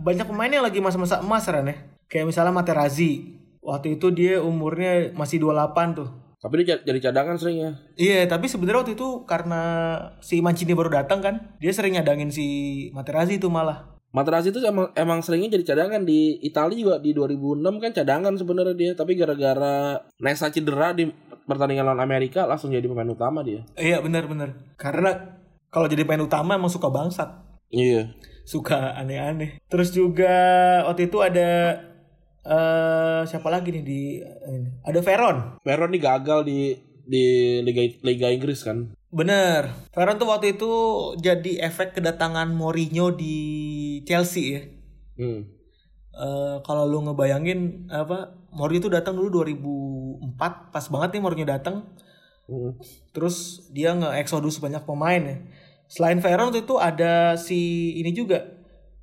banyak 0.00 0.26
pemain 0.26 0.50
yang 0.50 0.64
lagi 0.64 0.80
masa-masa 0.80 1.20
emas 1.20 1.46
Ran 1.46 1.70
ya. 1.70 1.76
Kayak 2.10 2.34
misalnya 2.34 2.52
Materazzi. 2.56 3.38
Waktu 3.60 4.00
itu 4.00 4.08
dia 4.10 4.40
umurnya 4.40 5.12
masih 5.12 5.38
28 5.44 5.98
tuh. 6.00 6.08
Tapi 6.40 6.64
dia 6.64 6.80
jadi 6.80 7.12
cadangan 7.12 7.36
seringnya. 7.36 7.76
Iya, 8.00 8.24
tapi 8.24 8.48
sebenarnya 8.48 8.80
waktu 8.80 8.96
itu 8.96 9.28
karena 9.28 9.62
si 10.24 10.40
Mancini 10.40 10.72
baru 10.72 10.88
datang 10.88 11.20
kan, 11.20 11.34
dia 11.60 11.68
sering 11.68 12.00
nyadangin 12.00 12.32
si 12.32 12.88
Materazzi 12.96 13.36
itu 13.36 13.52
malah. 13.52 13.99
Materazzi 14.10 14.50
itu 14.50 14.58
emang, 14.66 14.90
emang 14.98 15.22
seringnya 15.22 15.54
jadi 15.54 15.74
cadangan 15.74 16.02
di 16.02 16.42
Italia 16.42 16.74
juga 16.74 16.96
di 16.98 17.14
2006 17.14 17.62
kan 17.78 17.90
cadangan 17.94 18.34
sebenarnya 18.34 18.74
dia 18.74 18.92
tapi 18.98 19.14
gara-gara 19.14 20.02
Nesa 20.18 20.50
cedera 20.50 20.90
di 20.90 21.06
pertandingan 21.46 21.86
lawan 21.86 22.02
Amerika 22.02 22.42
langsung 22.46 22.74
jadi 22.74 22.86
pemain 22.90 23.06
utama 23.06 23.46
dia. 23.46 23.62
Iya, 23.78 24.02
benar-benar. 24.02 24.74
Karena 24.74 25.38
kalau 25.70 25.86
jadi 25.86 26.02
pemain 26.02 26.26
utama 26.26 26.58
emang 26.58 26.70
suka 26.70 26.90
bangsat. 26.90 27.30
Iya. 27.70 28.14
Suka 28.42 28.98
aneh-aneh. 28.98 29.62
Terus 29.70 29.94
juga 29.94 30.34
waktu 30.90 31.06
itu 31.06 31.18
ada 31.22 31.78
eh 32.40 33.22
siapa 33.30 33.46
lagi 33.46 33.70
nih 33.70 33.84
di 33.84 34.00
ini? 34.22 34.70
Ada 34.82 35.00
Veron. 35.06 35.62
Veron 35.62 35.90
nih 35.94 36.02
gagal 36.02 36.40
di 36.42 36.74
di 37.06 37.24
Liga 37.62 37.82
Liga 38.02 38.28
Inggris 38.30 38.66
kan. 38.66 38.90
Bener. 39.10 39.74
Veron 39.90 40.16
tuh 40.16 40.30
waktu 40.30 40.54
itu 40.54 40.70
jadi 41.18 41.66
efek 41.66 41.98
kedatangan 41.98 42.50
Mourinho 42.50 43.10
di 43.10 43.36
Chelsea 44.06 44.44
ya. 44.54 44.62
Hmm. 45.18 45.50
Eh, 46.10 46.56
kalau 46.62 46.86
lu 46.86 47.06
ngebayangin 47.06 47.86
apa 47.86 48.34
Mourinho 48.50 48.82
tuh 48.82 48.92
datang 48.92 49.14
dulu 49.14 49.42
2004 49.42 50.70
pas 50.70 50.84
banget 50.86 51.08
nih 51.14 51.22
Mourinho 51.22 51.46
datang 51.46 51.86
Hmm. 52.50 52.74
terus 53.14 53.62
dia 53.70 53.94
nge-exodus 53.94 54.58
banyak 54.58 54.82
pemain 54.82 55.22
ya 55.22 55.38
selain 55.86 56.18
Veron 56.18 56.50
waktu 56.50 56.66
itu 56.66 56.82
ada 56.82 57.38
si 57.38 57.54
ini 57.94 58.10
juga 58.10 58.42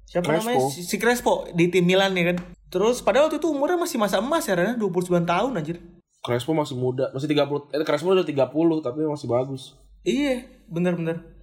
siapa 0.03 0.35
Crespo. 0.35 0.51
namanya 0.51 0.67
si, 0.67 0.83
si 0.83 0.99
Crespo 0.99 1.47
di 1.55 1.71
tim 1.71 1.87
Milan 1.87 2.11
ya 2.11 2.35
kan 2.35 2.43
terus 2.67 2.99
padahal 2.99 3.31
waktu 3.31 3.39
itu 3.39 3.47
umurnya 3.47 3.79
masih 3.79 4.03
masa 4.03 4.19
emas 4.19 4.43
ya 4.43 4.59
Rana 4.59 4.75
29 4.75 5.23
tahun 5.23 5.51
anjir 5.55 5.79
Crespo 6.19 6.51
masih 6.51 6.75
muda, 6.75 7.07
masih 7.15 7.31
30. 7.31 7.71
Eh 7.71 7.87
Crespo 7.87 8.11
udah 8.11 8.27
30 8.27 8.83
tapi 8.83 8.99
masih 9.07 9.31
bagus. 9.31 9.79
Iya 10.07 10.47
bener-bener 10.71 11.35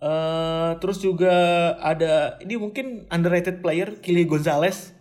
eh 0.00 0.72
terus 0.80 0.96
juga 1.04 1.28
ada 1.76 2.40
ini 2.40 2.56
mungkin 2.56 3.04
underrated 3.12 3.60
player 3.60 4.00
Kili 4.00 4.24
Gonzalez. 4.24 4.96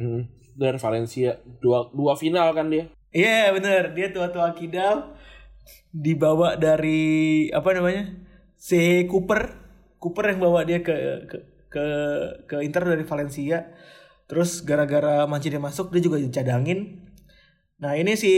Hmm. 0.00 0.24
Dari 0.56 0.80
Valencia 0.80 1.36
dua 1.60 1.92
dua 1.92 2.16
final 2.16 2.56
kan 2.56 2.72
dia. 2.72 2.88
Iya 3.12 3.52
bener. 3.52 3.92
Dia 3.92 4.08
tua-tua 4.10 4.56
kidal 4.56 5.14
dibawa 5.92 6.56
dari 6.56 7.46
apa 7.52 7.76
namanya 7.76 8.08
si 8.56 9.04
Cooper. 9.04 9.68
Cooper 10.00 10.32
yang 10.32 10.40
bawa 10.40 10.64
dia 10.64 10.80
ke 10.80 11.28
ke 11.28 11.38
ke, 11.68 11.84
ke 12.48 12.56
Inter 12.64 12.88
dari 12.88 13.04
Valencia. 13.04 13.68
Terus 14.24 14.64
gara-gara 14.64 15.28
Mancini 15.28 15.60
masuk 15.60 15.92
dia 15.92 16.00
juga 16.00 16.16
dicadangin. 16.16 17.04
Nah 17.84 17.94
ini 18.00 18.16
si 18.16 18.32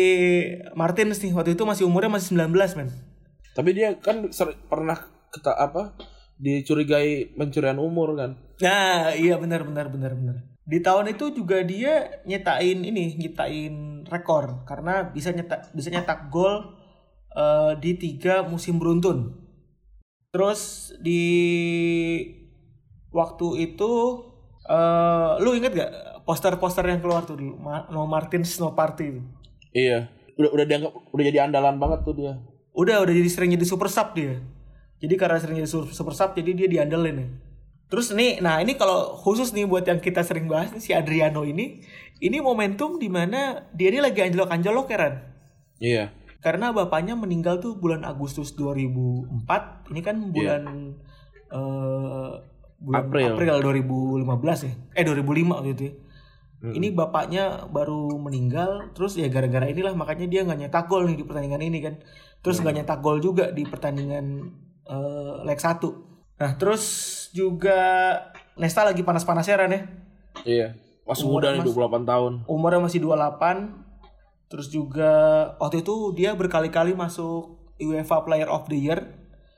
Martins 0.74 1.22
nih 1.22 1.32
waktu 1.32 1.54
itu 1.54 1.62
masih 1.62 1.86
umurnya 1.86 2.10
masih 2.18 2.34
19 2.34 2.50
men 2.76 2.90
Tapi 3.50 3.70
dia 3.72 3.98
kan 3.98 4.30
ser- 4.30 4.56
pernah 4.66 4.96
keta 5.30 5.54
apa 5.54 5.94
dicurigai 6.36 7.36
pencurian 7.36 7.76
umur 7.76 8.16
kan. 8.16 8.30
nah 8.60 9.12
iya 9.12 9.36
benar 9.36 9.64
benar 9.64 9.88
benar 9.88 10.12
benar 10.12 10.36
di 10.64 10.78
tahun 10.80 11.10
itu 11.10 11.32
juga 11.32 11.64
dia 11.64 12.20
nyetain 12.24 12.80
ini 12.80 13.16
nyetain 13.16 14.04
rekor 14.04 14.64
karena 14.64 15.04
bisa 15.06 15.32
nyetak 15.32 15.72
bisa 15.72 15.88
nyetak 15.88 16.28
gol 16.28 16.76
eh, 17.32 17.72
di 17.76 17.96
tiga 17.96 18.44
musim 18.44 18.76
beruntun 18.76 19.32
terus 20.28 20.92
di 21.00 21.24
waktu 23.10 23.46
itu 23.66 23.92
eh 24.64 25.30
lu 25.40 25.56
inget 25.56 25.72
gak 25.74 25.92
poster-poster 26.22 26.84
yang 26.84 27.00
keluar 27.00 27.24
tuh 27.24 27.34
dulu 27.36 27.56
Ma- 27.58 27.88
No 27.88 28.04
Martins 28.04 28.60
No 28.60 28.72
Party 28.72 29.04
itu 29.10 29.22
Iya. 29.70 30.10
Udah 30.34 30.50
udah 30.50 30.64
dianggap 30.66 30.92
udah 31.14 31.24
jadi 31.24 31.38
andalan 31.46 31.78
banget 31.78 32.02
tuh 32.02 32.14
dia. 32.16 32.34
Udah 32.80 33.04
udah 33.04 33.12
jadi 33.12 33.28
sering 33.28 33.50
jadi 33.52 33.66
super 33.68 33.92
sub 33.92 34.16
dia. 34.16 34.40
Jadi 35.00 35.14
karena 35.20 35.36
sering 35.36 35.60
jadi 35.60 35.68
su- 35.68 35.92
super 35.92 36.16
sub 36.16 36.32
jadi 36.32 36.50
dia 36.56 36.68
diandelin 36.68 37.16
nih 37.20 37.30
terus 37.90 38.14
nih 38.14 38.38
nah 38.38 38.62
ini 38.62 38.78
kalau 38.78 39.18
khusus 39.18 39.50
nih 39.50 39.66
buat 39.66 39.82
yang 39.82 39.98
kita 39.98 40.22
sering 40.22 40.46
bahas 40.46 40.70
nih 40.70 40.78
si 40.78 40.94
Adriano 40.94 41.42
ini 41.42 41.82
ini 42.22 42.38
momentum 42.38 43.02
di 43.02 43.10
mana 43.10 43.66
dia 43.74 43.90
ini 43.90 43.98
lagi 43.98 44.22
anjlok-anjlok 44.22 44.86
ya 44.86 44.96
Ran? 44.96 45.14
Iya. 45.82 46.04
karena 46.38 46.70
bapaknya 46.70 47.18
meninggal 47.18 47.58
tuh 47.58 47.76
bulan 47.76 48.06
Agustus 48.06 48.54
2004 48.54 49.90
ini 49.90 50.00
kan 50.06 50.16
bulan 50.30 50.62
eh, 51.50 52.32
bulan 52.78 53.02
April. 53.10 53.26
April 53.34 53.56
2015 54.22 54.70
ya? 54.70 54.72
Eh 54.94 55.04
2005 55.04 55.50
waktu 55.50 55.70
itu 55.74 55.84
ya. 56.60 56.70
ini 56.70 56.88
bapaknya 56.90 57.44
baru 57.66 58.16
meninggal 58.16 58.92
terus 58.92 59.14
ya 59.14 59.26
gara-gara 59.26 59.64
inilah 59.64 59.92
makanya 59.92 60.26
dia 60.26 60.40
nggak 60.42 60.60
nyetak 60.60 60.86
gol 60.86 61.04
nih 61.04 61.16
di 61.16 61.24
pertandingan 61.24 61.62
ini 61.62 61.78
kan 61.80 61.94
terus 62.40 62.58
nggak 62.58 62.76
nyetak 62.76 63.00
gol 63.00 63.18
juga 63.18 63.48
di 63.48 63.64
pertandingan 63.64 64.26
eh, 64.84 65.34
leg 65.42 65.56
1 65.56 65.80
nah 66.36 66.50
terus 66.54 66.84
juga 67.30 67.78
Nesta 68.54 68.82
lagi 68.82 69.00
panas-panasnya 69.00 69.56
Ran 69.56 69.72
ya 69.72 69.82
Iya. 70.42 70.68
Masih 71.02 71.26
Umur 71.26 71.42
muda 71.42 71.48
nih 71.50 71.60
Mas- 71.60 71.74
28 71.74 72.04
tahun. 72.06 72.32
umurnya 72.46 72.80
masih 72.80 73.00
28 73.00 73.82
terus 74.46 74.66
juga 74.68 75.12
waktu 75.56 75.80
itu 75.80 75.94
dia 76.12 76.32
berkali-kali 76.32 76.92
masuk 76.92 77.56
UEFA 77.76 78.22
Player 78.22 78.46
of 78.46 78.66
the 78.66 78.76
Year 78.76 79.00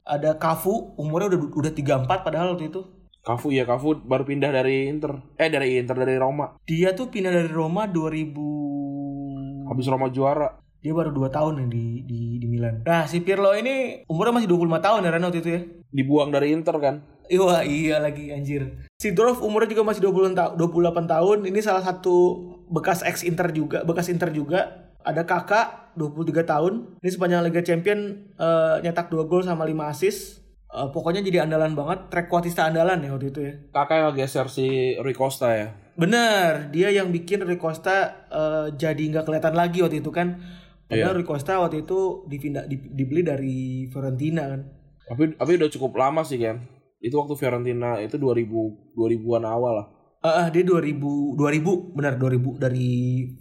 ada 0.03 0.35
Cafu 0.35 0.95
umurnya 0.97 1.33
udah 1.33 1.41
udah 1.53 1.73
34 1.73 2.25
padahal 2.25 2.55
waktu 2.55 2.69
itu 2.69 2.83
Kafu 3.23 3.55
ya 3.55 3.63
Kafu 3.63 4.03
baru 4.03 4.27
pindah 4.27 4.51
dari 4.51 4.91
Inter. 4.91 5.23
Eh 5.39 5.47
dari 5.47 5.79
Inter 5.79 5.95
dari 5.95 6.19
Roma. 6.19 6.59
dia 6.67 6.91
tuh 6.91 7.07
pindah 7.07 7.31
dari 7.31 7.47
Roma 7.47 7.87
2000 7.87 9.71
Habis 9.71 9.87
Roma 9.87 10.11
juara. 10.11 10.59
dia 10.83 10.91
baru 10.91 11.15
2 11.15 11.31
tahun 11.31 11.63
nih 11.63 11.69
di, 11.71 11.85
di, 12.03 12.21
di 12.43 12.47
Milan 12.51 12.83
nah 12.83 13.07
si 13.07 13.23
Pirlo 13.23 13.55
ini 13.55 14.03
umurnya 14.11 14.43
masih 14.43 14.51
25 14.51 14.83
tahun 14.83 15.07
ya 15.07 15.11
waktu 15.15 15.39
itu 15.39 15.51
ya 15.55 15.61
Dibuang 15.93 16.35
dari 16.35 16.51
Inter 16.51 16.75
kan. 16.83 17.05
Iya, 17.31 17.63
iya 17.63 17.97
lagi 18.03 18.33
anjir. 18.35 18.91
Si 18.99 19.15
Dorf 19.15 19.45
umurnya 19.45 19.71
juga 19.71 19.87
masih 19.87 20.03
20 20.09 20.35
ta 20.35 20.51
28 20.57 21.07
tahun. 21.07 21.39
Ini 21.47 21.61
salah 21.63 21.85
satu 21.85 22.35
bekas 22.73 23.05
ex 23.07 23.23
Inter 23.23 23.53
juga, 23.55 23.85
bekas 23.87 24.11
Inter 24.11 24.33
juga. 24.35 24.91
Ada 25.07 25.23
kakak 25.23 25.95
23 25.95 26.43
tahun. 26.43 26.73
Ini 26.99 27.11
sepanjang 27.13 27.45
Liga 27.47 27.63
Champion 27.63 28.27
eh, 28.35 28.77
nyetak 28.83 29.13
2 29.13 29.23
gol 29.29 29.45
sama 29.47 29.69
5 29.69 29.93
assist. 29.93 30.42
Eh, 30.73 30.89
pokoknya 30.89 31.21
jadi 31.21 31.45
andalan 31.45 31.77
banget, 31.77 32.09
trequartista 32.09 32.65
andalan 32.65 33.05
ya 33.05 33.13
waktu 33.13 33.29
itu 33.29 33.41
ya. 33.45 33.53
Kakak 33.71 33.97
yang 33.99 34.15
geser 34.17 34.49
si 34.49 34.97
Rui 34.97 35.13
Costa 35.13 35.53
ya. 35.53 35.69
Bener, 35.93 36.73
dia 36.73 36.89
yang 36.89 37.13
bikin 37.13 37.45
Rui 37.45 37.61
Costa 37.61 38.25
eh, 38.27 38.67
jadi 38.73 39.03
nggak 39.13 39.29
kelihatan 39.29 39.53
lagi 39.53 39.85
waktu 39.85 40.01
itu 40.01 40.09
kan. 40.09 40.41
Padahal 40.89 41.13
Rui 41.15 41.25
Costa 41.25 41.61
waktu 41.61 41.85
itu 41.85 42.25
dipindah 42.25 42.65
di- 42.65 42.89
dibeli 42.89 43.21
dari 43.21 43.57
Fiorentina 43.87 44.49
kan. 44.49 44.61
Tapi 45.05 45.37
tapi 45.37 45.51
udah 45.57 45.69
cukup 45.69 45.93
lama 45.95 46.25
sih 46.25 46.41
kan. 46.41 46.65
Itu 46.99 47.21
waktu 47.21 47.37
Fiorentina 47.37 48.01
itu 48.01 48.17
2000 48.17 48.97
2000-an 48.97 49.45
awal 49.45 49.73
lah. 49.77 49.87
Ah, 50.21 50.35
ah, 50.39 50.49
dia 50.49 50.65
2000 50.65 51.37
2000 51.37 51.93
benar 51.93 52.17
2000 52.17 52.57
dari 52.57 52.89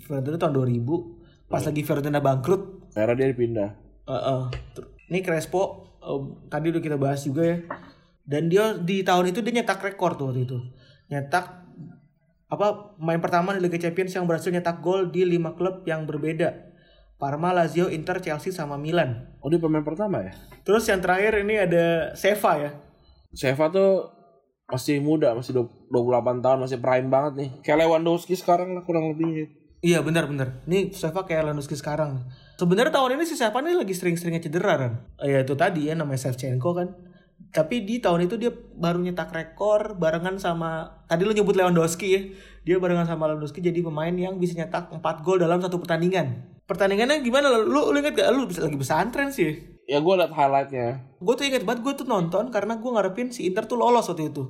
Fiorentina 0.02 0.36
tahun 0.36 0.52
2000 0.52 0.84
pas 1.48 1.64
lagi 1.64 1.80
Fiorentina 1.80 2.20
bangkrut. 2.20 2.92
Akhirnya 2.92 3.16
dia 3.16 3.28
dipindah. 3.32 3.70
Ah, 4.04 4.16
ah. 4.16 4.42
Ter- 4.76 4.92
Ini 5.08 5.20
Crespo 5.22 5.81
eh, 6.02 6.22
tadi 6.50 6.66
udah 6.74 6.82
kita 6.82 6.98
bahas 6.98 7.22
juga 7.22 7.46
ya. 7.46 7.58
Dan 8.26 8.50
dia 8.50 8.78
di 8.78 9.02
tahun 9.06 9.34
itu 9.34 9.46
dia 9.46 9.62
nyetak 9.62 9.82
rekor 9.82 10.18
tuh 10.18 10.34
waktu 10.34 10.50
itu. 10.50 10.58
Nyetak 11.10 11.62
apa 12.52 12.98
main 13.00 13.24
pertama 13.24 13.56
di 13.56 13.64
Liga 13.64 13.80
Champions 13.80 14.12
yang 14.12 14.28
berhasil 14.28 14.52
nyetak 14.52 14.84
gol 14.84 15.08
di 15.08 15.24
5 15.24 15.58
klub 15.58 15.76
yang 15.88 16.04
berbeda. 16.04 16.72
Parma, 17.16 17.54
Lazio, 17.54 17.86
Inter, 17.88 18.18
Chelsea 18.18 18.50
sama 18.50 18.82
Milan. 18.82 19.38
Oh 19.46 19.48
dia 19.48 19.62
pemain 19.62 19.86
pertama 19.86 20.26
ya? 20.26 20.34
Terus 20.66 20.90
yang 20.90 21.06
terakhir 21.06 21.46
ini 21.46 21.54
ada 21.54 22.18
Seva 22.18 22.58
ya. 22.58 22.72
Seva 23.32 23.70
tuh 23.70 24.10
masih 24.66 24.98
muda, 25.04 25.38
masih 25.38 25.54
20 25.54 25.82
28 25.92 26.40
tahun, 26.40 26.58
masih 26.64 26.80
prime 26.80 27.10
banget 27.12 27.34
nih. 27.36 27.50
Kayak 27.62 27.86
Lewandowski 27.86 28.34
sekarang 28.40 28.72
lah 28.74 28.84
kurang 28.88 29.12
lebih. 29.12 29.52
Iya 29.82 30.06
benar-benar. 30.06 30.62
Ini 30.70 30.94
Seva 30.94 31.26
kayak 31.26 31.50
Lewandowski 31.50 31.74
sekarang. 31.74 32.30
Sebenarnya 32.62 32.94
tahun 32.94 33.18
ini 33.18 33.26
si 33.26 33.34
Seva 33.34 33.66
nih 33.66 33.74
lagi 33.74 33.98
sering-seringnya 33.98 34.46
cedera 34.46 34.78
kan. 34.78 34.92
Ya 35.26 35.42
itu 35.42 35.58
tadi 35.58 35.90
ya 35.90 35.98
namanya 35.98 36.30
Shevchenko 36.30 36.70
kan. 36.78 36.88
Tapi 37.50 37.82
di 37.84 37.98
tahun 37.98 38.30
itu 38.30 38.38
dia 38.38 38.54
baru 38.54 39.02
nyetak 39.02 39.34
rekor 39.34 39.98
barengan 39.98 40.38
sama 40.38 41.02
tadi 41.10 41.26
lu 41.26 41.34
nyebut 41.34 41.58
Lewandowski 41.58 42.08
ya. 42.14 42.22
Dia 42.62 42.78
barengan 42.78 43.10
sama 43.10 43.26
Lewandowski 43.34 43.58
jadi 43.58 43.82
pemain 43.82 44.14
yang 44.14 44.38
bisa 44.38 44.54
nyetak 44.54 44.94
4 44.94 45.02
gol 45.26 45.42
dalam 45.42 45.58
satu 45.58 45.82
pertandingan. 45.82 46.62
Pertandingannya 46.70 47.26
gimana? 47.26 47.50
Lu 47.50 47.90
lu 47.90 47.98
inget 47.98 48.22
gak? 48.22 48.30
Lu 48.38 48.46
bisa 48.46 48.62
lagi 48.62 48.78
pesantren 48.78 49.34
sih. 49.34 49.82
Ya 49.90 49.98
gue 49.98 50.14
liat 50.14 50.30
highlightnya. 50.30 51.18
Gue 51.18 51.34
tuh 51.34 51.50
inget 51.50 51.66
banget 51.66 51.82
gue 51.82 51.94
tuh 51.98 52.06
nonton 52.06 52.54
karena 52.54 52.78
gue 52.78 52.92
ngarepin 52.94 53.34
si 53.34 53.50
Inter 53.50 53.66
tuh 53.66 53.82
lolos 53.82 54.06
waktu 54.06 54.30
itu. 54.30 54.46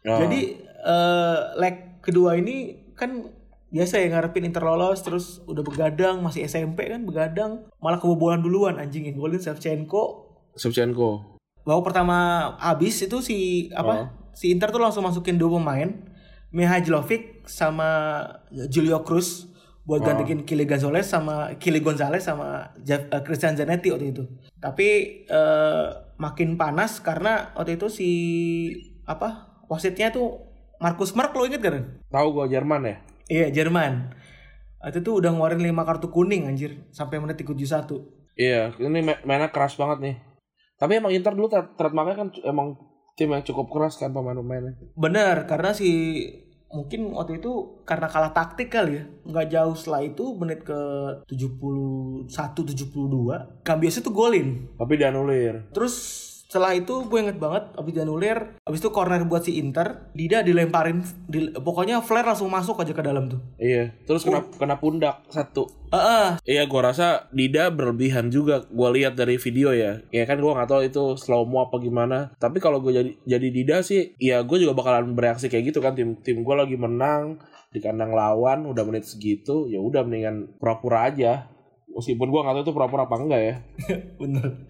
Ya. 0.00 0.24
Jadi 0.24 0.56
eh 0.64 1.40
leg 1.60 2.00
kedua 2.00 2.40
ini 2.40 2.88
kan 2.96 3.39
biasa 3.70 4.02
ya 4.02 4.10
ngarepin 4.10 4.44
Inter 4.44 4.66
lolos 4.66 4.98
terus 5.00 5.38
udah 5.46 5.62
begadang 5.62 6.18
masih 6.20 6.42
SMP 6.44 6.90
kan 6.90 7.06
begadang 7.06 7.64
malah 7.78 8.02
kebobolan 8.02 8.42
duluan 8.42 8.76
anjing 8.76 9.06
yang 9.06 9.14
golin 9.14 9.38
Shevchenko 9.38 10.26
Shevchenko. 10.54 11.38
babak 11.62 11.92
pertama 11.92 12.18
habis 12.58 12.98
itu 12.98 13.22
si 13.22 13.38
apa 13.70 14.10
si 14.34 14.50
Inter 14.50 14.70
tuh 14.70 14.82
langsung 14.82 15.06
masukin 15.06 15.38
dua 15.38 15.56
pemain 15.56 15.90
Mihajlovic 16.50 17.46
sama 17.46 17.88
Julio 18.50 19.06
Cruz 19.06 19.46
buat 19.86 20.02
gantiin 20.02 20.42
Kili 20.42 20.66
Gonzalez 20.66 21.06
sama 21.06 21.54
Kili 21.56 21.78
Gonzalez 21.78 22.22
sama 22.22 22.74
Ja- 22.82 23.06
eh, 23.06 23.22
Christian 23.22 23.54
Zanetti 23.54 23.90
waktu 23.90 24.10
itu. 24.10 24.22
Tapi 24.58 24.88
eh, 25.26 25.86
makin 26.18 26.54
panas 26.54 26.98
karena 26.98 27.54
waktu 27.54 27.78
itu 27.78 27.86
si 27.86 28.10
apa 29.02 29.50
wasitnya 29.66 30.10
tuh 30.10 30.46
Markus 30.78 31.14
Mark 31.14 31.34
lo 31.34 31.46
inget 31.46 31.62
kan? 31.62 32.02
Tahu 32.06 32.28
gue 32.32 32.46
Jerman 32.50 32.82
ya? 32.82 32.96
Iya 33.30 33.46
Jerman. 33.54 34.10
Itu 34.90 35.22
udah 35.22 35.30
ngeluarin 35.30 35.62
5 35.62 35.86
kartu 35.86 36.10
kuning 36.10 36.50
anjir 36.50 36.90
sampai 36.90 37.22
menit 37.22 37.38
31. 37.38 37.54
Iya, 38.34 38.72
ini 38.80 39.04
ma- 39.04 39.22
mainnya 39.22 39.52
keras 39.52 39.76
banget 39.76 39.98
nih. 40.00 40.16
Tapi 40.80 40.96
emang 40.96 41.12
Inter 41.12 41.36
dulu 41.36 41.46
tra- 41.46 41.70
trademarknya 41.76 42.16
kan 42.16 42.28
emang 42.42 42.74
tim 43.14 43.28
yang 43.28 43.44
cukup 43.44 43.68
keras 43.68 44.00
kan 44.00 44.10
pemain-pemainnya. 44.10 44.80
Bener, 44.96 45.44
karena 45.44 45.76
si 45.76 45.90
mungkin 46.72 47.12
waktu 47.12 47.42
itu 47.42 47.82
karena 47.84 48.08
kalah 48.08 48.32
taktik 48.32 48.72
kali 48.72 48.96
ya. 48.96 49.04
Nggak 49.28 49.46
jauh 49.52 49.74
setelah 49.76 50.00
itu 50.00 50.24
menit 50.40 50.64
ke 50.64 50.80
71 51.28 52.32
72, 52.64 53.60
Cambias 53.60 54.00
itu 54.00 54.08
golin. 54.08 54.72
Tapi 54.80 54.96
dianulir. 54.96 55.68
Terus 55.76 55.94
setelah 56.50 56.74
itu 56.74 57.06
gue 57.06 57.18
inget 57.22 57.38
banget 57.38 57.70
abis 57.78 57.92
dianulir, 57.94 58.58
abis 58.66 58.82
itu 58.82 58.90
corner 58.90 59.22
buat 59.22 59.46
si 59.46 59.62
Inter, 59.62 60.10
Dida 60.10 60.42
dilemparin 60.42 60.98
di- 61.24 61.54
pokoknya 61.54 62.02
flare 62.02 62.26
langsung 62.26 62.50
masuk 62.50 62.82
aja 62.82 62.90
ke 62.90 62.98
dalam 63.00 63.30
tuh. 63.30 63.38
Iya, 63.54 63.94
terus 64.02 64.26
kena 64.26 64.42
kena 64.58 64.76
pundak 64.76 65.22
satu. 65.30 65.70
Heeh, 65.94 66.42
Iya, 66.42 66.66
gua 66.66 66.90
rasa 66.90 67.30
Dida 67.30 67.70
berlebihan 67.70 68.30
juga. 68.30 68.66
Gua 68.66 68.90
lihat 68.90 69.14
dari 69.14 69.38
video 69.38 69.70
ya. 69.70 70.02
Ya 70.10 70.26
kan 70.26 70.42
gua 70.42 70.58
nggak 70.58 70.70
tahu 70.70 70.82
itu 70.82 71.02
slow 71.14 71.46
mo 71.46 71.62
apa 71.62 71.78
gimana. 71.78 72.34
Tapi 72.36 72.58
kalau 72.58 72.82
gue 72.82 72.90
jadi 72.90 73.10
jadi 73.22 73.48
Dida 73.50 73.76
sih, 73.86 74.18
ya 74.18 74.42
gue 74.42 74.58
juga 74.58 74.74
bakalan 74.74 75.14
bereaksi 75.14 75.46
kayak 75.46 75.70
gitu 75.70 75.78
kan. 75.78 75.94
Tim 75.94 76.18
tim 76.18 76.42
gue 76.42 76.54
lagi 76.54 76.74
menang 76.74 77.38
di 77.70 77.78
kandang 77.78 78.10
lawan, 78.10 78.66
udah 78.66 78.82
menit 78.82 79.06
segitu, 79.06 79.70
ya 79.70 79.78
udah 79.78 80.02
mendingan 80.02 80.58
pura-pura 80.58 81.06
aja. 81.06 81.46
Meskipun 81.90 82.28
gua 82.30 82.46
nggak 82.46 82.54
tahu 82.60 82.64
itu 82.64 82.72
pura-pura 82.74 83.02
apa 83.04 83.16
enggak 83.18 83.42
ya. 83.42 83.54
bener. 84.22 84.68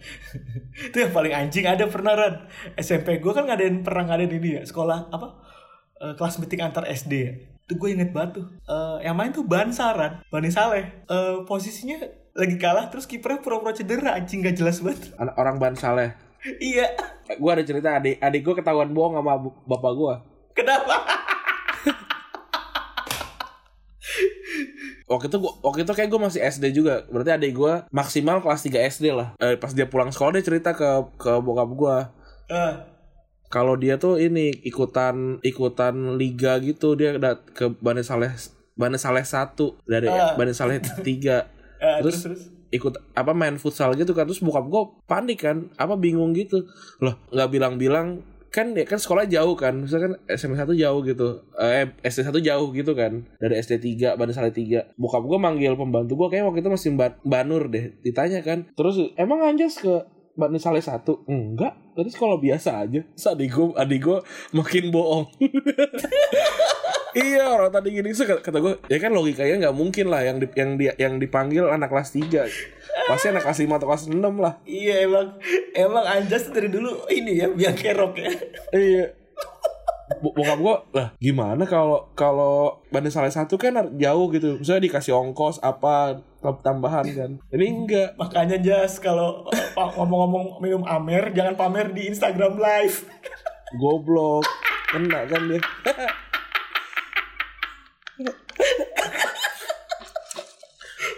itu 0.88 0.96
yang 0.96 1.12
paling 1.12 1.32
anjing 1.36 1.68
ada 1.68 1.84
pernah 1.86 2.16
Ran. 2.16 2.48
SMP 2.80 3.20
gue 3.20 3.32
kan 3.32 3.44
ngadain 3.44 3.84
pernah 3.84 4.08
ngadain 4.08 4.32
ini 4.32 4.60
ya 4.60 4.62
sekolah 4.64 5.12
apa 5.12 5.28
eh, 6.00 6.14
kelas 6.16 6.40
meeting 6.40 6.64
antar 6.64 6.88
SD 6.88 7.12
ya. 7.20 7.32
Itu 7.68 7.76
gue 7.76 7.88
inget 7.92 8.10
banget 8.10 8.40
tuh. 8.40 8.46
Eh, 8.66 9.06
yang 9.06 9.14
main 9.14 9.30
tuh 9.30 9.44
Bansaran, 9.44 10.24
Bani 10.32 10.50
Saleh. 10.50 11.04
Eh, 11.06 11.36
posisinya 11.44 12.00
lagi 12.34 12.56
kalah 12.56 12.88
terus 12.88 13.04
kipernya 13.04 13.42
pura-pura 13.42 13.74
cedera 13.74 14.16
anjing 14.16 14.40
gak 14.40 14.56
jelas 14.56 14.80
banget. 14.80 15.12
Anak 15.20 15.36
orang 15.36 15.56
Ban 15.60 15.76
Saleh. 15.76 16.16
iya. 16.58 16.88
Gue 17.36 17.50
ada 17.52 17.62
cerita 17.62 18.00
adik 18.00 18.16
adik 18.16 18.40
gue 18.42 18.54
ketahuan 18.58 18.90
bohong 18.96 19.20
sama 19.20 19.38
bapak 19.68 19.92
gue. 19.92 20.14
Kenapa? 20.56 21.19
Waktu 25.10 25.26
itu 25.26 25.36
gua, 25.36 25.52
waktu 25.60 25.82
itu 25.82 25.90
kayak 25.90 26.06
gue 26.06 26.20
masih 26.20 26.40
SD 26.40 26.70
juga. 26.72 27.02
Berarti 27.04 27.30
adik 27.32 27.52
gue 27.52 27.72
maksimal 27.90 28.38
kelas 28.38 28.62
3 28.62 28.78
SD 28.86 29.10
lah. 29.10 29.34
Eh, 29.36 29.58
pas 29.58 29.68
dia 29.68 29.84
pulang 29.84 30.08
sekolah 30.08 30.32
dia 30.32 30.44
cerita 30.44 30.70
ke 30.70 30.86
ke 31.16 31.32
bokap 31.36 31.66
gue. 31.68 31.96
Eh, 32.48 32.74
Kalau 33.48 33.74
dia 33.74 33.98
tuh 33.98 34.14
ini 34.16 34.54
ikutan 34.62 35.42
ikutan 35.42 36.14
liga 36.14 36.54
gitu 36.58 36.94
dia 36.94 37.18
dat 37.18 37.42
ke 37.50 37.66
Bani 37.74 37.98
Saleh 38.00 38.30
Bani 38.72 38.94
Saleh 38.94 39.26
1 39.26 39.58
dari 39.84 40.06
Ah. 40.06 40.32
Bani 40.32 40.54
Saleh 40.54 40.78
3. 41.02 41.02
eh, 41.02 41.98
Terus- 41.98 42.22
terus, 42.22 42.22
terus. 42.22 42.42
ikut 42.70 42.94
apa 43.12 43.34
main 43.34 43.58
futsal 43.58 43.90
gitu 43.94 44.14
kan 44.14 44.22
terus 44.22 44.38
bokap 44.38 44.62
gue 44.64 44.82
panik 45.04 45.42
kan 45.42 45.66
apa 45.74 45.98
bingung 45.98 46.30
gitu 46.30 46.62
loh 47.00 47.18
nggak 47.28 47.50
bilang-bilang 47.50 48.22
kan 48.50 48.74
ya 48.74 48.84
kan 48.84 48.98
sekolah 48.98 49.24
jauh 49.30 49.54
kan. 49.54 49.74
Misalkan 49.86 50.18
SMA 50.34 50.58
1 50.58 50.74
jauh 50.74 51.00
gitu. 51.06 51.28
Eh 51.56 51.94
SD 52.02 52.26
1 52.26 52.42
jauh 52.42 52.68
gitu 52.74 52.92
kan. 52.98 53.24
Dari 53.38 53.54
SD 53.62 53.96
3 53.98 54.18
Bani 54.18 54.34
Saleh 54.34 54.52
3 54.52 54.98
bokap 54.98 55.22
gue 55.24 55.38
manggil 55.38 55.72
pembantu 55.78 56.18
gue 56.26 56.28
kayak 56.36 56.50
waktu 56.50 56.60
itu 56.60 56.70
masih 56.70 56.90
Mbak 56.98 57.12
Banur 57.22 57.70
deh 57.70 57.94
ditanya 58.02 58.42
kan. 58.42 58.66
Terus 58.74 59.14
emang 59.14 59.46
anjas 59.46 59.78
ke 59.78 60.04
Bani 60.34 60.58
Saleh 60.58 60.82
1 60.82 61.06
enggak 61.30 61.74
tadi 61.94 62.10
sekolah 62.10 62.36
biasa 62.42 62.70
aja. 62.82 63.00
Terus 63.06 63.26
adik 63.30 63.48
gue 63.54 63.66
adik 63.78 64.00
gue 64.02 64.18
makin 64.54 64.84
bohong 64.90 65.24
Iya 67.10 67.44
orang 67.50 67.70
tadi 67.70 67.90
gini 67.90 68.10
sih 68.10 68.22
kata 68.22 68.58
gue 68.58 68.78
ya 68.86 68.98
kan 68.98 69.10
logikanya 69.10 69.66
nggak 69.66 69.76
mungkin 69.76 70.06
lah 70.06 70.22
yang 70.22 70.38
di, 70.38 70.46
yang 70.54 70.70
dia 70.78 70.92
yang 70.94 71.18
dipanggil 71.18 71.66
anak 71.66 71.90
kelas 71.90 72.14
3 72.14 72.46
pasti 73.06 73.26
anak 73.28 73.42
kelas 73.42 73.58
5 73.58 73.70
atau 73.72 73.86
kelas 73.86 74.04
6 74.06 74.18
lah. 74.36 74.54
Iya 74.62 75.06
emang 75.06 75.26
emang 75.72 76.04
Anjas 76.06 76.50
dari 76.50 76.70
dulu 76.70 77.06
ini 77.08 77.38
ya 77.38 77.50
biang 77.50 77.74
kerok 77.74 78.14
ya. 78.14 78.30
iya. 78.72 79.06
Bo- 80.18 80.34
bokap 80.34 80.58
gue 80.58 80.76
lah 80.90 81.08
gimana 81.16 81.62
kalau 81.64 82.10
kalau 82.12 82.82
banding 82.90 83.14
salah 83.14 83.30
satu 83.30 83.54
kan 83.54 83.74
jauh 83.94 84.26
gitu. 84.30 84.58
Misalnya 84.58 84.86
dikasih 84.86 85.14
ongkos 85.14 85.62
apa 85.62 86.18
tam- 86.38 86.58
tambahan 86.60 87.06
kan. 87.10 87.30
Ini 87.50 87.66
enggak. 87.66 88.10
Makanya 88.18 88.58
Jas 88.58 88.98
kalau 88.98 89.46
ngomong-ngomong 89.74 90.58
minum 90.58 90.82
Amer 90.82 91.30
jangan 91.30 91.54
pamer 91.54 91.90
di 91.90 92.10
Instagram 92.10 92.58
live. 92.58 93.06
goblok. 93.78 94.42
Kena 94.90 95.22
kan 95.30 95.46
dia 95.46 95.62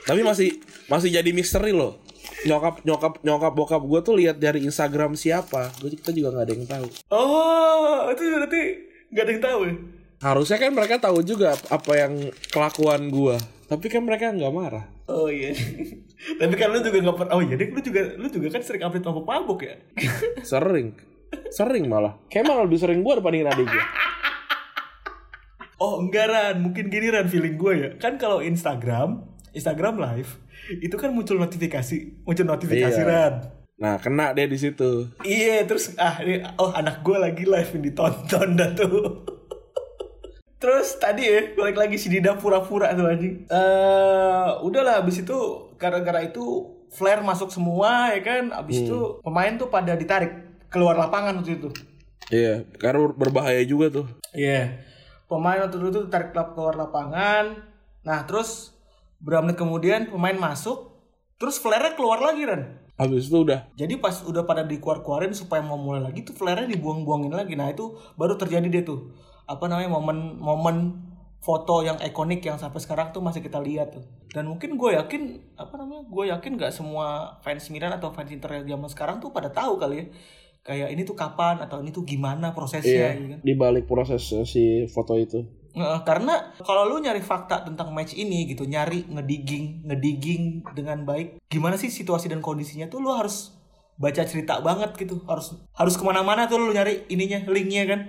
tapi 0.03 0.21
masih 0.21 0.49
masih 0.87 1.09
jadi 1.11 1.31
misteri 1.31 1.71
loh 1.71 2.03
nyokap 2.43 2.83
nyokap 2.83 3.13
nyokap 3.23 3.53
bokap 3.55 3.83
gue 3.83 4.01
tuh 4.03 4.15
lihat 4.19 4.37
dari 4.37 4.67
Instagram 4.67 5.15
siapa 5.15 5.71
gue 5.79 5.95
kita 5.95 6.11
juga 6.11 6.35
nggak 6.35 6.45
ada 6.45 6.53
yang 6.53 6.67
tahu 6.67 6.87
Oh, 7.09 8.11
itu 8.11 8.23
berarti 8.27 8.63
nggak 9.15 9.23
ada 9.23 9.33
yang 9.33 9.43
tahu 9.43 9.61
ya? 9.63 9.75
harusnya 10.23 10.59
kan 10.59 10.71
mereka 10.71 10.95
tahu 10.99 11.19
juga 11.23 11.55
apa 11.67 11.93
yang 11.95 12.13
kelakuan 12.51 13.11
gue 13.11 13.37
tapi 13.67 13.87
kan 13.87 14.03
mereka 14.03 14.31
nggak 14.31 14.55
marah 14.55 14.87
Oh 15.13 15.27
iya. 15.29 15.51
Tapi 16.41 16.55
kan 16.55 16.71
lu 16.71 16.79
juga 16.79 17.03
nggak 17.03 17.17
pernah. 17.19 17.33
Oh 17.35 17.43
iya, 17.43 17.59
lu 17.59 17.81
juga 17.83 18.01
lu 18.17 18.31
juga 18.31 18.49
kan 18.49 18.63
sering 18.63 18.87
update 18.87 19.03
mabuk 19.03 19.27
mabuk 19.27 19.61
ya. 19.61 19.75
sering 20.47 20.95
sering 21.51 21.85
malah 21.91 22.17
kayak 22.31 22.47
malah 22.47 22.65
lebih 22.65 22.79
sering 22.79 23.03
gue 23.03 23.13
dibandingin 23.13 23.51
adik 23.51 23.67
gue 23.67 23.85
oh 25.83 25.99
enggak 25.99 26.27
Ran, 26.27 26.57
mungkin 26.61 26.87
gini 26.87 27.11
Ran 27.11 27.27
feeling 27.27 27.57
gue 27.57 27.73
ya. 27.75 27.91
Kan 27.97 28.15
kalau 28.15 28.39
Instagram, 28.39 29.27
Instagram 29.51 29.99
live 29.99 30.31
itu 30.79 30.95
kan 30.95 31.11
muncul 31.11 31.37
notifikasi, 31.37 32.23
muncul 32.23 32.47
notifikasi 32.47 32.97
Iya. 32.97 33.11
Ran. 33.11 33.35
nah 33.75 33.99
kena 33.99 34.31
deh 34.31 34.47
di 34.47 34.55
situ 34.55 35.11
Iya, 35.21 35.67
terus 35.67 35.99
ah 35.99 36.23
ini 36.23 36.39
oh 36.57 36.71
anak 36.71 37.03
gue 37.03 37.19
lagi 37.19 37.43
live 37.45 37.67
yang 37.69 37.83
ditonton 37.83 38.49
dah 38.55 38.71
tuh. 38.73 39.03
Terus 40.63 40.95
tadi 40.95 41.27
ya 41.27 41.51
balik 41.53 41.75
lagi 41.75 41.99
si 41.99 42.07
Dida 42.07 42.39
pura-pura 42.39 42.95
tuh 42.95 43.03
anjing. 43.05 43.51
Eh 43.51 44.51
udahlah 44.63 45.03
abis 45.03 45.27
itu 45.27 45.35
gara-gara 45.75 46.23
itu 46.23 46.39
flare 46.89 47.19
masuk 47.21 47.51
semua 47.51 48.15
ya 48.15 48.23
kan. 48.23 48.55
Abis 48.55 48.87
itu 48.87 49.19
pemain 49.21 49.51
tuh 49.53 49.67
pada 49.67 49.99
ditarik 49.99 50.31
keluar 50.71 50.95
lapangan 50.95 51.35
waktu 51.37 51.59
itu. 51.59 51.71
iya 52.31 52.63
karena 52.79 53.11
berbahaya 53.11 53.67
juga 53.67 53.91
tuh 53.93 54.07
Iya. 54.33 54.79
Pemain 55.33 55.65
waktu 55.65 55.81
itu 55.81 56.05
ditarik 56.05 56.37
keluar 56.37 56.77
lapangan. 56.77 57.65
Nah 58.05 58.21
terus 58.29 58.77
berapa 59.17 59.41
menit 59.41 59.57
kemudian 59.57 60.13
pemain 60.13 60.37
masuk. 60.37 60.93
Terus 61.41 61.57
flare-nya 61.57 61.97
keluar 61.97 62.21
lagi 62.21 62.45
Ran. 62.45 62.85
habis 62.95 63.27
itu 63.27 63.43
udah 63.43 63.67
Jadi 63.75 63.99
pas 63.99 64.23
udah 64.23 64.47
pada 64.47 64.63
dikeluar-keluarin 64.63 65.35
supaya 65.35 65.59
mau 65.59 65.75
mulai 65.75 66.05
lagi 66.05 66.23
tuh 66.23 66.39
flare-nya 66.39 66.71
dibuang-buangin 66.71 67.35
lagi. 67.35 67.59
Nah, 67.59 67.73
itu 67.73 67.99
baru 68.15 68.39
terjadi 68.39 68.63
deh 68.71 68.85
tuh. 68.87 69.11
Apa 69.49 69.67
namanya 69.67 69.91
momen-momen 69.99 71.03
foto 71.43 71.83
yang 71.83 71.99
ikonik 71.99 72.47
yang 72.47 72.63
sampai 72.63 72.79
sekarang 72.79 73.11
tuh 73.11 73.19
masih 73.19 73.43
kita 73.43 73.59
lihat 73.59 73.99
tuh. 73.99 74.07
Dan 74.31 74.47
mungkin 74.47 74.79
gue 74.79 74.95
yakin 74.95 75.43
apa 75.59 75.75
namanya? 75.75 76.07
Gue 76.07 76.31
yakin 76.31 76.55
nggak 76.55 76.71
semua 76.71 77.41
fans 77.43 77.67
Milan 77.75 77.91
atau 77.91 78.15
fans 78.15 78.31
Inter 78.31 78.63
zaman 78.63 78.87
sekarang 78.87 79.19
tuh 79.19 79.35
pada 79.35 79.51
tahu 79.51 79.83
kali 79.83 79.97
ya. 79.99 80.07
Kayak 80.63 80.95
ini 80.95 81.03
tuh 81.03 81.15
kapan 81.15 81.59
atau 81.59 81.83
ini 81.83 81.91
tuh 81.91 82.03
gimana 82.03 82.55
prosesnya 82.55 83.19
gitu 83.19 83.27
kan. 83.29 83.39
di 83.43 83.53
balik 83.53 83.85
proses 83.85 84.23
si 84.47 84.87
foto 84.87 85.19
itu 85.19 85.43
Nge- 85.73 86.05
karena 86.05 86.55
kalau 86.61 86.87
lu 86.87 87.01
nyari 87.01 87.19
fakta 87.19 87.65
tentang 87.65 87.91
match 87.91 88.13
ini 88.13 88.45
gitu, 88.45 88.63
nyari 88.63 89.09
ngedigging, 89.09 89.83
ngedigging 89.83 90.43
dengan 90.71 91.03
baik, 91.03 91.41
gimana 91.49 91.75
sih 91.75 91.89
situasi 91.89 92.29
dan 92.29 92.39
kondisinya 92.39 92.87
tuh 92.87 93.01
lu 93.01 93.09
harus 93.09 93.57
baca 93.97 94.21
cerita 94.23 94.61
banget 94.61 94.93
gitu, 94.95 95.25
harus 95.25 95.57
harus 95.73 95.95
ke 95.97 96.05
mana-mana 96.05 96.45
tuh 96.45 96.61
lu 96.61 96.71
nyari 96.71 97.09
ininya, 97.09 97.43
linknya 97.49 97.89
kan. 97.89 98.01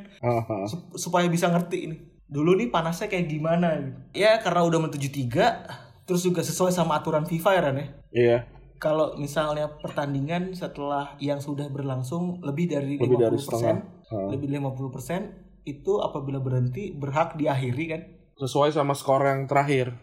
Sup- 0.68 0.92
supaya 0.94 1.26
bisa 1.26 1.48
ngerti 1.48 1.88
ini. 1.88 1.96
Dulu 2.28 2.54
nih 2.54 2.68
panasnya 2.68 3.08
kayak 3.08 3.32
gimana 3.32 3.80
gitu. 3.80 3.98
Ya 4.20 4.38
karena 4.38 4.62
udah 4.62 4.84
menuju 4.84 5.08
tiga, 5.08 5.64
terus 6.04 6.20
juga 6.22 6.44
sesuai 6.44 6.70
sama 6.70 7.00
aturan 7.00 7.24
FIFA 7.24 7.50
ya 7.50 7.62
Ran 7.62 7.78
ya. 7.78 7.88
iya 8.12 8.38
Kalau 8.84 9.16
misalnya 9.16 9.80
pertandingan 9.80 10.52
setelah 10.52 11.16
yang 11.24 11.40
sudah 11.40 11.72
berlangsung 11.72 12.44
lebih 12.44 12.68
dari 12.68 13.00
Lebih 13.00 13.16
50%, 13.16 13.24
dari 13.24 13.38
setengah. 13.40 13.78
Hmm. 14.12 14.28
lebih 14.36 14.46
dari 14.52 14.60
50% 14.60 15.64
itu 15.64 15.94
apabila 16.04 16.44
berhenti 16.44 16.92
berhak 16.92 17.40
diakhiri 17.40 17.86
kan. 17.88 18.02
sesuai 18.36 18.76
sama 18.76 18.92
skor 18.92 19.24
yang 19.24 19.48
terakhir 19.48 19.96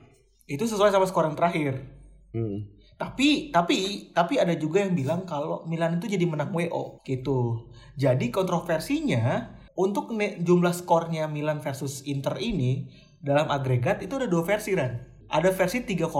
Itu 0.48 0.64
sesuai 0.64 0.88
sama 0.88 1.04
skor 1.04 1.28
yang 1.28 1.36
terakhir. 1.36 1.84
hmm. 2.32 2.80
Tapi 2.96 3.52
tapi 3.52 4.08
tapi 4.16 4.34
ada 4.36 4.52
juga 4.56 4.80
yang 4.84 4.96
bilang 4.96 5.28
kalau 5.28 5.64
Milan 5.68 6.00
itu 6.00 6.08
jadi 6.08 6.24
menang 6.24 6.52
WO 6.52 7.00
gitu. 7.04 7.68
Jadi 7.96 8.28
kontroversinya 8.32 9.56
untuk 9.76 10.12
jumlah 10.16 10.72
skornya 10.76 11.24
Milan 11.28 11.64
versus 11.64 12.04
Inter 12.04 12.36
ini 12.40 12.88
dalam 13.20 13.48
agregat 13.48 14.04
itu 14.04 14.16
ada 14.20 14.28
dua 14.28 14.44
versi 14.44 14.72
Ran. 14.76 15.08
ada 15.30 15.48
versi 15.54 15.86
3-0 15.86 16.10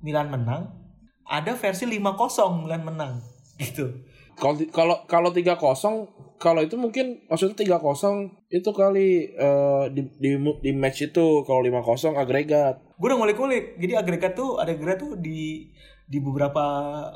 Milan 0.00 0.32
menang, 0.32 0.81
ada 1.24 1.52
versi 1.54 1.84
5-0 1.86 2.62
Milan 2.62 2.82
menang 2.82 3.14
gitu. 3.58 3.88
Kalau 4.32 4.56
kalau 4.72 4.96
kalau 5.04 5.30
tiga 5.30 5.60
kosong 5.60 6.08
kalau 6.40 6.64
itu 6.64 6.74
mungkin 6.74 7.22
maksudnya 7.30 7.54
tiga 7.54 7.76
kosong 7.78 8.32
itu 8.48 8.66
kali 8.74 9.30
eh, 9.30 9.84
di, 9.92 10.02
di 10.18 10.30
di 10.58 10.70
match 10.74 11.12
itu 11.12 11.44
kalau 11.46 11.62
lima 11.62 11.84
kosong 11.84 12.16
agregat. 12.16 12.80
Gue 12.98 13.12
udah 13.12 13.18
ngulik-ngulik. 13.20 13.76
Jadi 13.78 13.92
agregat 13.94 14.32
tuh 14.34 14.58
ada 14.58 14.72
agregat 14.72 15.04
tuh 15.04 15.14
di 15.20 15.68
di 16.08 16.18
beberapa 16.18 16.64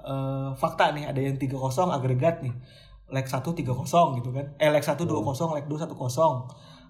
eh, 0.05 0.51
fakta 0.55 0.93
nih 0.95 1.11
ada 1.11 1.19
yang 1.19 1.35
3-0 1.41 1.57
agregat 1.91 2.45
nih. 2.45 2.55
Leg 3.11 3.27
1 3.27 3.43
3-0 3.43 4.19
gitu 4.23 4.31
kan. 4.31 4.47
Eh 4.61 4.71
leg 4.71 4.85
1 4.85 4.95
2-0, 4.99 5.57
leg 5.57 5.67
2 5.67 5.79
1-0. 5.83 5.95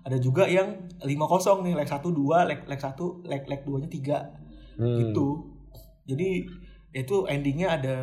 Ada 0.07 0.17
juga 0.23 0.47
yang 0.47 0.87
5-0 1.03 1.65
nih, 1.67 1.75
leg 1.77 1.89
1 1.89 1.99
2, 2.03 2.49
leg 2.51 2.61
leg 2.67 2.81
1, 2.81 3.27
leg 3.27 3.43
leg 3.47 3.61
2-nya 3.65 3.89
3 3.89 4.45
Hmm. 4.77 5.01
gitu. 5.01 5.57
Jadi 6.05 6.45
itu 6.97 7.27
endingnya 7.27 7.69
ada 7.71 7.97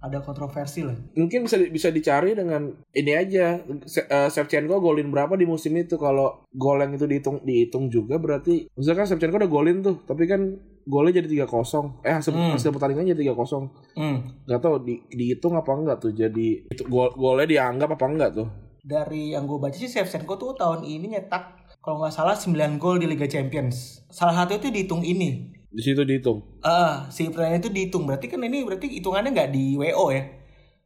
ada 0.00 0.18
kontroversi 0.18 0.80
lah. 0.80 0.96
Mungkin 1.12 1.44
bisa 1.44 1.60
bisa 1.60 1.88
dicari 1.88 2.32
dengan 2.32 2.72
ini 2.90 3.12
aja 3.12 3.60
Se- 3.84 4.02
eh, 4.02 4.28
Shevchenko 4.28 4.80
golin 4.80 5.08
berapa 5.08 5.36
di 5.36 5.44
musim 5.44 5.76
itu 5.76 5.94
kalau 5.94 6.48
gol 6.50 6.80
yang 6.80 6.96
itu 6.96 7.04
dihitung 7.04 7.44
dihitung 7.44 7.86
juga 7.86 8.16
berarti 8.16 8.72
misalkan 8.72 9.04
Shevchenko 9.04 9.36
udah 9.36 9.52
golin 9.52 9.84
tuh 9.84 10.00
tapi 10.02 10.24
kan 10.24 10.56
golnya 10.82 11.20
jadi 11.20 11.44
3-0 11.44 12.00
eh 12.00 12.16
hasil, 12.16 12.32
Hmm. 12.32 12.56
hasil 12.56 12.72
pertandingan 12.72 13.12
jadi 13.12 13.28
3-0 13.28 13.68
Hmm. 13.92 14.18
nggak 14.42 14.58
tahu 14.58 14.76
di, 14.80 15.04
dihitung 15.06 15.52
apa 15.52 15.68
enggak 15.70 16.00
tuh 16.00 16.12
jadi 16.12 16.48
itu 16.64 16.82
gol 16.86 17.12
golnya 17.12 17.44
dianggap 17.46 17.92
apa 17.92 18.06
enggak 18.06 18.30
tuh 18.34 18.48
Dari 18.80 19.36
yang 19.36 19.44
gue 19.44 19.60
baca 19.60 19.76
sih 19.76 19.84
Shevchenko 19.84 20.34
tuh 20.34 20.56
tahun 20.56 20.80
ini 20.82 21.12
nyetak 21.12 21.60
kalau 21.78 22.00
nggak 22.00 22.16
salah 22.16 22.32
9 22.32 22.56
gol 22.76 22.96
di 22.96 23.04
Liga 23.04 23.24
Champions. 23.24 24.00
Salah 24.08 24.32
satu 24.34 24.56
itu 24.56 24.72
dihitung 24.72 25.04
ini. 25.04 25.52
Di 25.70 25.80
situ 25.80 26.02
dihitung 26.02 26.42
Ah, 26.60 27.06
si 27.08 27.24
pertandingan 27.26 27.60
itu 27.60 27.70
dihitung. 27.70 28.04
Berarti 28.04 28.26
kan 28.26 28.38
ini 28.38 28.60
berarti 28.60 28.90
hitungannya 28.90 29.30
nggak 29.30 29.50
di 29.50 29.74
WO 29.74 30.10
ya. 30.10 30.22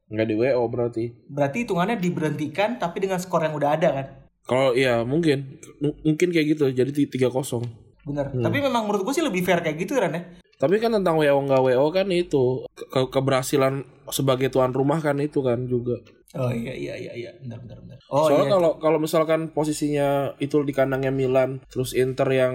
nggak 0.06 0.26
di 0.26 0.34
WO 0.34 0.62
berarti 0.66 1.04
Berarti 1.26 1.64
hitungannya 1.64 1.96
diberhentikan 1.96 2.76
tapi 2.76 3.00
dengan 3.00 3.16
skor 3.16 3.40
yang 3.40 3.52
udah 3.52 3.70
ada 3.72 3.88
kan. 3.90 4.06
kalau 4.42 4.70
iya 4.72 5.00
mungkin 5.00 5.56
M- 5.78 5.96
mungkin 6.04 6.28
kayak 6.28 6.46
gitu 6.50 6.68
jadi 6.68 6.90
ti- 6.90 7.08
3-0 7.08 7.64
Bener. 8.04 8.28
Tapi 8.28 8.56
memang 8.60 8.84
menurut 8.84 9.00
gue 9.02 9.14
sih 9.14 9.24
lebih 9.24 9.40
fair 9.40 9.58
kayak 9.58 9.80
gitu 9.80 9.96
Ran 9.96 10.12
ya. 10.12 10.22
Tapi 10.54 10.76
kan 10.76 10.92
tentang 10.92 11.16
WO 11.16 11.40
nggak 11.40 11.62
WO 11.64 11.86
kan 11.88 12.06
itu 12.08 12.62
ke- 12.70 13.08
keberhasilan 13.08 13.80
sebagai 14.06 14.48
tuan 14.48 14.70
rumah 14.70 15.00
kan 15.00 15.16
itu 15.18 15.40
kan 15.40 15.64
juga. 15.64 15.96
Oh 16.34 16.50
iya 16.50 16.74
iya 16.74 16.94
iya 16.94 17.12
iya. 17.14 17.30
Bentar 17.38 17.58
bentar 17.58 17.78
bentar. 17.80 17.98
Oh 18.06 18.28
Soalnya 18.28 18.44
iya. 18.44 18.52
kalau 18.52 18.70
kalau 18.76 18.98
misalkan 18.98 19.48
posisinya 19.48 20.08
itu 20.36 20.60
di 20.60 20.70
kandangnya 20.70 21.08
Milan, 21.08 21.64
terus 21.64 21.94
Inter 21.94 22.28
yang 22.28 22.54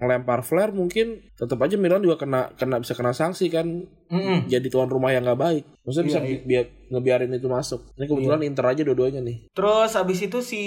ngelempar 0.00 0.40
flare 0.40 0.72
mungkin 0.72 1.20
tetap 1.30 1.60
aja 1.60 1.76
Milan 1.76 2.00
juga 2.00 2.16
kena 2.16 2.50
kena 2.52 2.80
bisa 2.80 2.92
kena 2.92 3.12
sanksi 3.12 3.46
kan 3.46 3.84
Mm-mm. 4.08 4.48
jadi 4.48 4.64
tuan 4.66 4.88
rumah 4.88 5.12
yang 5.12 5.22
nggak 5.22 5.38
baik. 5.38 5.64
Maksudnya 5.84 6.06
bisa 6.08 6.18
Iya, 6.18 6.26
bi- 6.26 6.42
biar 6.42 6.64
ngebiarin 6.88 7.30
itu 7.30 7.46
masuk. 7.46 7.92
Ini 7.94 8.04
kebetulan 8.04 8.40
Inter 8.42 8.64
aja 8.66 8.82
dua-duanya 8.82 9.20
nih. 9.20 9.52
Terus 9.52 9.92
habis 9.92 10.18
itu 10.18 10.40
si 10.40 10.62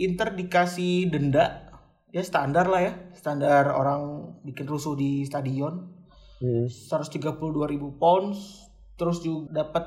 Inter 0.00 0.32
dikasih 0.32 1.06
denda. 1.06 1.68
Ya 2.08 2.24
standar 2.24 2.66
lah 2.66 2.80
ya. 2.80 2.92
Standar 3.12 3.68
orang 3.68 4.00
bikin 4.42 4.64
rusuh 4.64 4.92
di 4.92 5.22
stadion. 5.22 5.94
Hmm. 6.38 6.66
132 6.66 7.28
ribu 7.66 7.94
pounds 7.94 8.64
terus 8.94 9.20
juga 9.20 9.62
dapat 9.62 9.84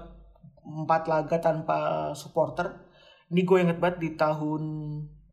empat 0.61 1.03
laga 1.05 1.37
tanpa 1.37 1.79
supporter 2.11 2.75
ini 3.27 3.41
gue 3.41 3.57
inget 3.57 3.75
banget 3.75 3.97
di 3.97 4.09
tahun 4.13 4.61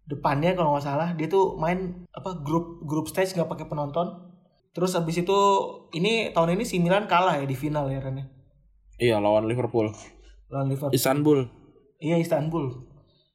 depannya 0.09 0.57
kalau 0.57 0.73
nggak 0.73 0.87
salah 0.89 1.13
dia 1.13 1.29
tuh 1.29 1.61
main 1.61 2.09
apa 2.17 2.41
grup 2.41 2.81
grup 2.89 3.07
stage 3.13 3.37
nggak 3.37 3.47
pakai 3.47 3.69
penonton 3.69 4.09
terus 4.73 4.97
habis 4.97 5.21
itu 5.21 5.39
ini 5.93 6.33
tahun 6.33 6.57
ini 6.57 6.65
si 6.65 6.81
Milan 6.81 7.05
kalah 7.05 7.37
ya 7.37 7.45
di 7.45 7.57
final 7.57 7.93
ya 7.93 8.01
Ren 8.01 8.17
ya. 8.17 8.27
Iya 8.99 9.17
lawan 9.23 9.47
Liverpool. 9.47 9.93
lawan 10.49 10.73
Liverpool 10.73 10.97
Istanbul. 10.97 11.45
iya 12.01 12.17
Istanbul 12.17 12.89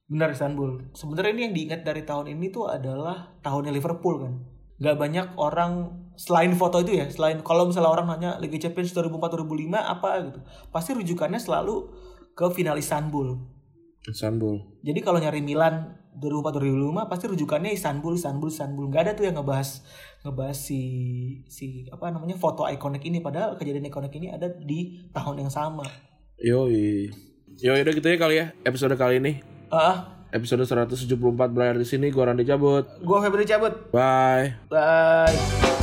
benar 0.09 0.33
Istanbul 0.33 0.91
sebenarnya 0.97 1.31
ini 1.37 1.41
yang 1.45 1.53
diingat 1.55 1.81
dari 1.85 2.01
tahun 2.03 2.33
ini 2.33 2.49
tuh 2.49 2.67
adalah 2.67 3.37
tahunnya 3.45 3.71
Liverpool 3.71 4.17
kan 4.17 4.33
nggak 4.81 4.97
banyak 4.97 5.27
orang 5.37 5.93
selain 6.17 6.51
foto 6.57 6.81
itu 6.81 6.97
ya 6.97 7.05
selain 7.09 7.39
kalau 7.45 7.69
misalnya 7.69 7.89
orang 7.93 8.05
nanya 8.09 8.31
Liga 8.41 8.57
Champions 8.57 8.91
2004 8.97 9.45
2005 9.45 9.77
apa 9.77 10.09
gitu 10.25 10.39
pasti 10.73 10.91
rujukannya 10.97 11.39
selalu 11.39 11.89
ke 12.33 12.45
final 12.49 12.77
Istanbul 12.77 13.37
Istanbul. 14.09 14.81
jadi 14.83 14.99
kalau 14.99 15.21
nyari 15.21 15.39
Milan 15.39 16.02
2004 16.15 16.61
2005 16.99 17.09
pasti 17.09 17.25
rujukannya 17.27 17.71
Istanbul 17.73 18.13
Istanbul 18.15 18.49
Istanbul 18.49 18.85
nggak 18.89 19.01
ada 19.05 19.11
tuh 19.13 19.25
yang 19.25 19.35
ngebahas 19.37 19.81
ngebahas 20.21 20.57
si 20.57 20.79
si 21.47 21.89
apa 21.89 22.13
namanya 22.13 22.37
foto 22.37 22.63
ikonik 22.65 23.01
ini 23.03 23.19
padahal 23.19 23.57
kejadian 23.57 23.89
ikonik 23.89 24.13
ini 24.13 24.29
ada 24.29 24.49
di 24.49 25.09
tahun 25.09 25.45
yang 25.47 25.51
sama 25.51 25.83
Yoi. 26.37 27.07
Yoi 27.61 27.79
udah 27.85 27.93
gitu 27.93 28.07
ya 28.09 28.17
kali 28.17 28.35
ya 28.35 28.45
episode 28.65 28.97
kali 28.97 29.21
ini. 29.21 29.39
ah 29.69 30.09
Episode 30.33 30.65
174 30.65 31.13
berakhir 31.53 31.77
di 31.77 31.85
sini. 31.85 32.09
Gua 32.09 32.33
Randy 32.33 32.41
cabut. 32.41 32.89
gue 33.05 33.17
Febri 33.21 33.45
cabut 33.45 33.93
Bye. 33.93 34.57
bye 34.65 35.82